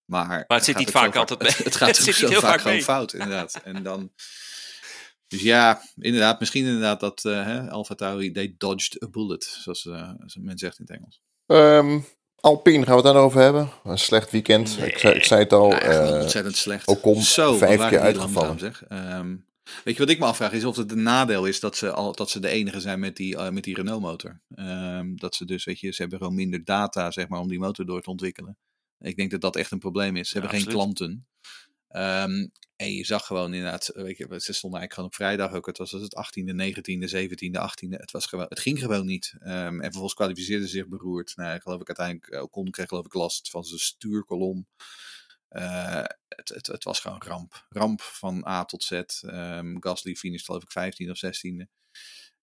[0.05, 1.51] Maar, maar het zit niet vaak altijd mee.
[1.51, 3.61] Het, het gaat het zit zo vaak, vaak gewoon fout, inderdaad.
[3.63, 4.11] En dan,
[5.27, 10.11] dus ja, inderdaad, misschien inderdaad dat uh, Alfa Tauri, they dodged a bullet, zoals, uh,
[10.39, 11.21] men zegt in het Engels.
[11.45, 12.05] Um,
[12.39, 13.69] Alpine, gaan we het dan over hebben?
[13.83, 14.77] Een slecht weekend.
[14.81, 15.69] ik, zei, ik zei het al.
[15.69, 16.87] Nou, uh, ontzettend slecht.
[16.87, 18.59] Ook om vijf keer uitgevallen.
[18.59, 18.83] Zeg.
[18.89, 19.45] Um,
[19.83, 22.15] weet je wat ik me afvraag is of het een nadeel is dat ze, al,
[22.15, 24.41] dat ze de enige zijn met die, uh, met die Renault motor.
[24.55, 27.59] Um, dat ze dus, weet je, ze hebben gewoon minder data zeg maar, om die
[27.59, 28.57] motor door te ontwikkelen.
[28.99, 30.29] Ik denk dat dat echt een probleem is.
[30.29, 30.81] Ze ja, hebben absoluut.
[30.81, 31.27] geen klanten.
[32.31, 35.65] Um, en je zag gewoon inderdaad, weet je, ze stonden eigenlijk gewoon op vrijdag ook.
[35.65, 37.99] Het was het 18e, 19e, 17e, 18e.
[37.99, 39.33] Het, was het ging gewoon niet.
[39.39, 41.35] Um, en vervolgens kwalificeerde zich beroerd.
[41.35, 44.67] Nou, geloof ik uiteindelijk, eh, Ocon kreeg geloof ik last van zijn stuurkolom.
[45.49, 47.65] Uh, het, het, het, was gewoon ramp.
[47.69, 48.91] Ramp van A tot Z.
[49.21, 51.65] Um, Gasly finished geloof ik 15 of 16e.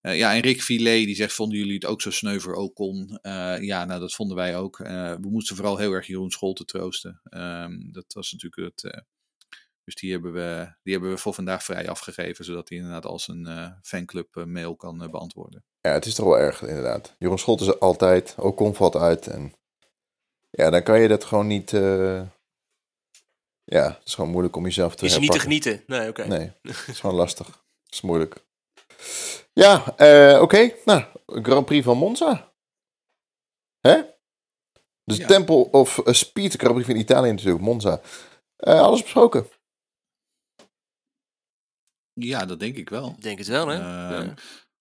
[0.01, 3.19] Uh, ja, en Rick Filet die zegt, vonden jullie het ook zo sneu voor Ocon?
[3.61, 4.77] Ja, nou dat vonden wij ook.
[4.77, 7.21] We moesten vooral heel erg Jeroen Scholte troosten.
[7.29, 9.05] Um, dat was natuurlijk het,
[9.85, 13.27] dus die hebben, we, die hebben we voor vandaag vrij afgegeven, zodat hij inderdaad als
[13.27, 15.65] een uh, fanclub uh, mail kan uh, beantwoorden.
[15.81, 17.15] Ja, het is toch wel erg, inderdaad.
[17.19, 19.27] Jeroen Schot is altijd, ook valt uit.
[19.27, 19.53] En
[20.49, 21.69] ja, dan kan je dat gewoon niet.
[23.63, 25.05] ja, het is gewoon moeilijk om jezelf te.
[25.05, 25.83] Is niet te genieten?
[25.87, 26.21] Nee, oké.
[26.23, 26.37] Okay.
[26.37, 27.47] Nee, het is gewoon lastig.
[27.83, 28.45] Het is moeilijk.
[29.53, 30.41] Ja, oké.
[30.41, 30.75] Okay.
[30.85, 32.53] Nou, Grand Prix van Monza.
[33.79, 34.01] Hè?
[35.03, 35.27] Dus ja.
[35.27, 38.01] Temple of Speed, Grand Prix van Italië natuurlijk, Monza.
[38.57, 39.47] alles besproken.
[42.19, 43.13] Ja, dat denk ik wel.
[43.17, 43.75] Ik denk het wel, hè?
[43.75, 44.33] Uh, ja.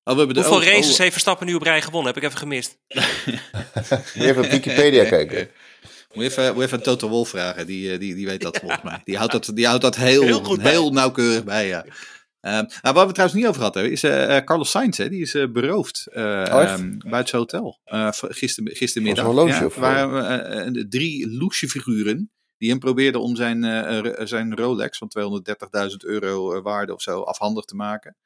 [0.04, 2.14] oh, we hebben de, Hoeveel oh, races oh, heeft Verstappen nu op rij gewonnen?
[2.14, 2.78] Heb ik even gemist.
[4.14, 5.48] even op Wikipedia kijken.
[6.12, 8.58] Moet je even, moet je even Toto Wolf vragen, die, eh, die, die weet dat
[8.58, 9.00] volgens mij.
[9.04, 11.84] Die houdt dat, die houdt dat heel, heel, goed heel nauwkeurig bij, ja.
[11.84, 14.98] Uh, nou, waar we het trouwens niet over gehad hebben, is uh, Carlos Sainz.
[14.98, 16.22] Hè, die is uh, beroofd uh,
[16.52, 17.80] oh, um, buiten zijn hotel.
[18.28, 19.24] gister, gistermiddag.
[19.24, 22.30] Horloge, ja, waren drie loesje figuren
[22.64, 27.64] die hem probeerde om zijn, uh, zijn Rolex van 230.000 euro waarde of zo afhandig
[27.64, 28.16] te maken.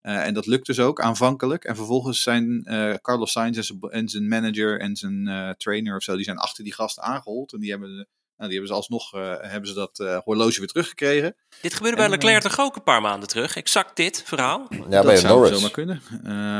[0.00, 1.64] En dat lukt dus ook aanvankelijk.
[1.64, 2.64] En vervolgens zijn
[3.02, 7.02] Carlos Sainz en zijn manager en zijn trainer of zo, die zijn achter die gasten
[7.02, 7.52] aangehold.
[7.52, 8.08] En die hebben
[8.40, 11.36] nou, die hebben ze alsnog uh, hebben ze dat uh, horloge weer teruggekregen.
[11.60, 13.56] Dit gebeurde bij Leclerc toch ook een paar maanden terug?
[13.56, 14.66] Exact dit verhaal?
[14.70, 15.54] Ja, dat bij zou Norris.
[15.54, 16.02] zomaar kunnen.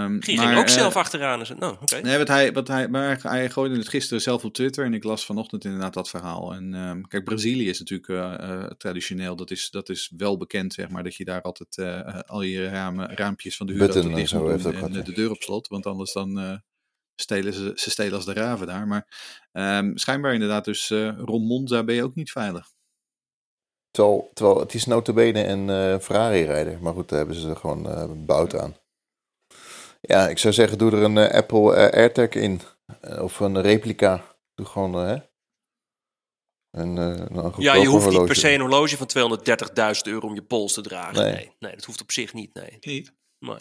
[0.04, 1.38] Um, ging maar, ook uh, zelf achteraan.
[1.38, 2.00] Dus, no, okay.
[2.00, 5.04] Nee, wat hij, wat hij, maar hij gooide het gisteren zelf op Twitter en ik
[5.04, 6.54] las vanochtend inderdaad dat verhaal.
[6.54, 11.02] En um, kijk, Brazilië is natuurlijk traditioneel, dat is, dat is wel bekend, zeg maar,
[11.02, 11.78] dat je daar altijd
[12.26, 14.14] al je ramen, raampjes van de huur en,
[14.80, 16.62] en de deur op slot, want anders dan
[17.20, 18.86] stelen ze, ze stelen als de raven daar.
[18.86, 19.06] Maar
[19.52, 22.72] um, schijnbaar inderdaad, dus uh, rond Monza ben je ook niet veilig.
[23.90, 26.82] Terwijl, terwijl het is notabene een uh, Ferrari rijder.
[26.82, 28.76] Maar goed, daar hebben ze gewoon uh, bouwd aan.
[30.00, 32.60] Ja, ik zou zeggen, doe er een Apple AirTag in.
[33.20, 34.36] of een replica.
[34.54, 35.16] Doe gewoon, hè.
[36.70, 39.38] Een, een ja, je hoeft niet per se een horloge van
[39.96, 41.22] 230.000 euro om je pols te dragen.
[41.22, 41.32] Nee.
[41.32, 41.56] nee.
[41.58, 42.54] nee, dat hoeft op zich niet.
[42.54, 42.76] Nee.
[42.80, 43.12] Niet?
[43.38, 43.58] Nee.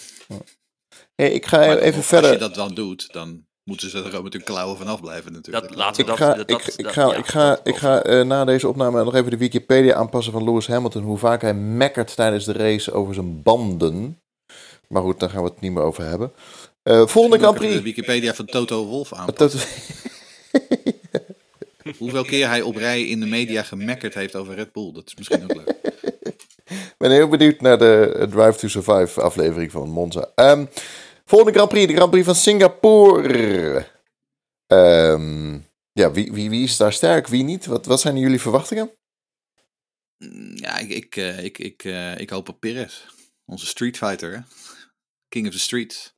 [1.16, 2.30] Hey, ik ga maar even verder.
[2.30, 5.32] Als je dat dan doet, dan moeten ze er ook met hun klauwen vanaf blijven
[5.32, 5.68] natuurlijk.
[5.68, 8.26] Dat, laten we ik dat, ga, dat, ik, ik, ga, ik ga, ik ga uh,
[8.26, 11.04] na deze opname nog even de Wikipedia aanpassen van Lewis Hamilton.
[11.04, 14.22] Hoe vaak hij mekkert tijdens de race over zijn banden.
[14.88, 16.32] Maar goed, daar gaan we het niet meer over hebben.
[16.84, 17.74] Uh, volgende Grand Prix.
[17.74, 19.60] De Wikipedia van Toto Wolf aanpassen.
[19.60, 20.78] Toto...
[21.98, 24.92] Hoeveel keer hij op rij in de media gemekkerd heeft over Red Bull.
[24.94, 25.76] Dat is misschien ook leuk.
[26.70, 30.32] Ik ben heel benieuwd naar de Drive to Survive aflevering van Monza.
[30.36, 30.70] Um,
[31.30, 33.88] Volgende Grand Prix, de Grand Prix van Singapore.
[34.68, 37.66] Um, ja, wie, wie, wie is daar sterk, wie niet?
[37.66, 38.92] Wat, wat zijn jullie verwachtingen?
[40.18, 43.06] Mm, ja, ik, ik, uh, ik, ik, uh, ik hoop op Perez.
[43.46, 44.40] Onze Street Fighter, hè?
[45.28, 46.16] King of the Streets.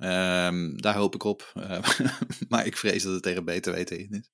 [0.00, 1.52] Um, daar hoop ik op.
[1.54, 1.88] Uh,
[2.48, 4.30] maar ik vrees dat het tegen beter weten in is.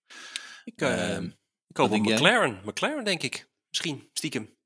[0.65, 1.37] Ik, um,
[1.69, 2.51] ik hoop op McLaren.
[2.51, 2.61] Jij?
[2.65, 3.49] McLaren, denk ik.
[3.69, 4.57] Misschien, stiekem.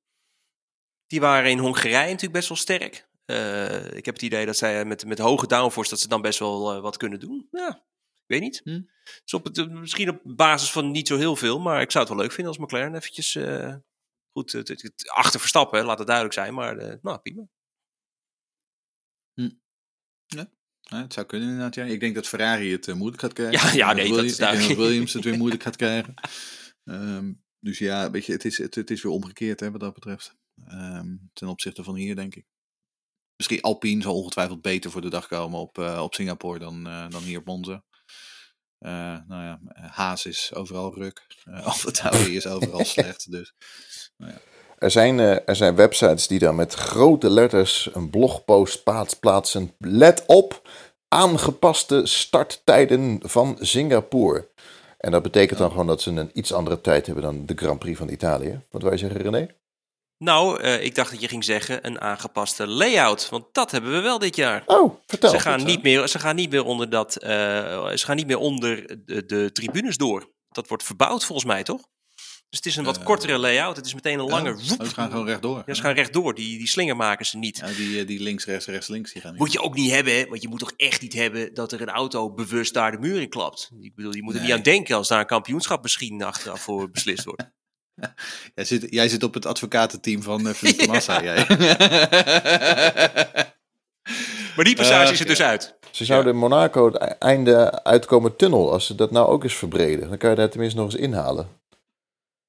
[1.07, 3.07] Die waren in Hongarije natuurlijk best wel sterk.
[3.31, 6.39] Uh, ik heb het idee dat zij met, met hoge downforce dat ze dan best
[6.39, 7.49] wel uh, wat kunnen doen.
[7.51, 8.61] Ja, ik weet niet.
[8.64, 8.83] Hm.
[9.22, 12.14] Dus op het, misschien op basis van niet zo heel veel, maar ik zou het
[12.14, 13.74] wel leuk vinden als McLaren eventjes uh,
[14.33, 17.49] goed het, het, het achter Verstappen, laat het duidelijk zijn, maar nou, prima.
[19.35, 19.51] Hm.
[20.26, 20.51] Ja.
[20.81, 21.85] Ja, het zou kunnen inderdaad, ja.
[21.85, 23.68] Ik denk dat Ferrari het moeilijk gaat krijgen.
[23.68, 24.70] Ja, ja nee, dat is duidelijk.
[24.70, 26.14] Ik denk dat Williams het weer moeilijk gaat krijgen.
[26.85, 29.95] Um, dus ja, weet je, het is, het, het is weer omgekeerd hè, wat dat
[29.95, 30.37] betreft.
[30.68, 32.47] Um, ten opzichte van hier, denk ik.
[33.39, 37.39] Misschien Alpine zal ongetwijfeld beter voor de dag komen op, op Singapore dan, dan hier
[37.39, 37.84] op Monza.
[38.78, 41.26] nou ja, Haas is overal ruk.
[41.45, 43.30] Uh, Alfa is overal slecht.
[43.30, 43.55] Dus,
[44.16, 44.39] nou ja.
[44.78, 48.84] Er zijn, er zijn websites die dan met grote letters een blogpost
[49.20, 49.74] plaatsen.
[49.78, 50.68] Let op,
[51.09, 54.49] aangepaste starttijden van Singapore.
[54.99, 57.78] En dat betekent dan gewoon dat ze een iets andere tijd hebben dan de Grand
[57.78, 58.61] Prix van Italië.
[58.70, 59.49] Wat wij zeggen, René?
[60.18, 63.28] Nou, uh, ik dacht dat je ging zeggen een aangepaste layout.
[63.28, 64.62] Want dat hebben we wel dit jaar.
[64.66, 65.30] Oh, vertel.
[65.30, 68.38] Ze gaan, niet meer, ze gaan niet meer onder, dat, uh, ze gaan niet meer
[68.38, 70.32] onder de, de tribunes door.
[70.48, 71.80] Dat wordt verbouwd volgens mij, toch?
[72.48, 73.76] Dus het is een wat uh, kortere layout.
[73.76, 74.56] Het is meteen een lange...
[74.56, 75.62] Ja, ze gaan gewoon rechtdoor.
[75.66, 76.34] Ja, ze gaan rechtdoor.
[76.34, 77.56] Die, die slinger maken ze niet.
[77.56, 79.12] Ja, die, die links, rechts, rechts, links.
[79.12, 79.40] Die gaan niet.
[79.40, 81.88] Moet je ook niet hebben, want je moet toch echt niet hebben dat er een
[81.88, 83.70] auto bewust daar de muur in klapt.
[83.80, 86.90] Ik bedoel, je moet er niet aan denken als daar een kampioenschap misschien achteraf voor
[86.90, 87.50] beslist wordt.
[88.55, 91.46] jij, zit, jij zit op het advocatenteam van uh, Felipe Massa, jij.
[94.57, 95.76] maar die passage is er dus uit.
[95.90, 99.55] Ze zouden in Monaco het e-, einde uitkomen tunnel, als ze dat nou ook eens
[99.55, 100.09] verbreden.
[100.09, 101.49] Dan kan je daar tenminste nog eens inhalen.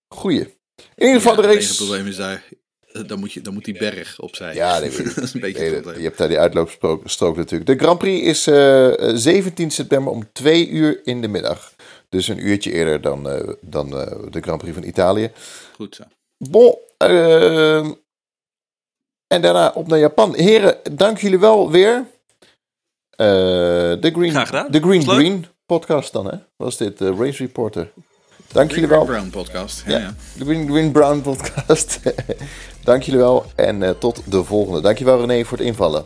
[0.08, 0.58] Goeie.
[0.96, 1.68] In ieder geval de race.
[1.68, 2.44] Het probleem is daar,
[2.92, 4.54] eh, dan moet, je, dan moet die berg opzij.
[4.56, 7.70] Ja, dat is een beetje Je hebt daar die uitloopstrook natuurlijk.
[7.70, 11.74] De Grand Prix is uh, eh, 17 eh, september om 2 uur in de middag.
[12.10, 15.32] Dus een uurtje eerder dan, uh, dan uh, de Grand Prix van Italië.
[15.76, 16.04] Goed zo.
[16.38, 16.78] Bon.
[17.04, 17.86] Uh,
[19.28, 20.36] en daarna op naar Japan.
[20.36, 22.06] Heren, dank jullie wel weer.
[23.16, 24.34] de Green,
[24.72, 26.38] de Green Green podcast dan, hè?
[26.56, 27.92] Was dit Race Reporter?
[28.52, 29.06] Dank jullie wel.
[29.06, 29.84] Green Brown podcast.
[29.86, 30.14] Ja, ja.
[30.38, 32.00] De Green, Green Brown podcast.
[32.84, 34.82] Dank jullie wel en uh, tot de volgende.
[34.82, 36.06] Dankjewel René voor het invallen.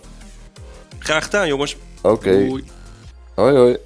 [1.00, 1.78] Graag gedaan jongens.
[2.02, 2.14] Oké.
[2.14, 2.64] Okay.
[3.36, 3.78] Hoi hoi.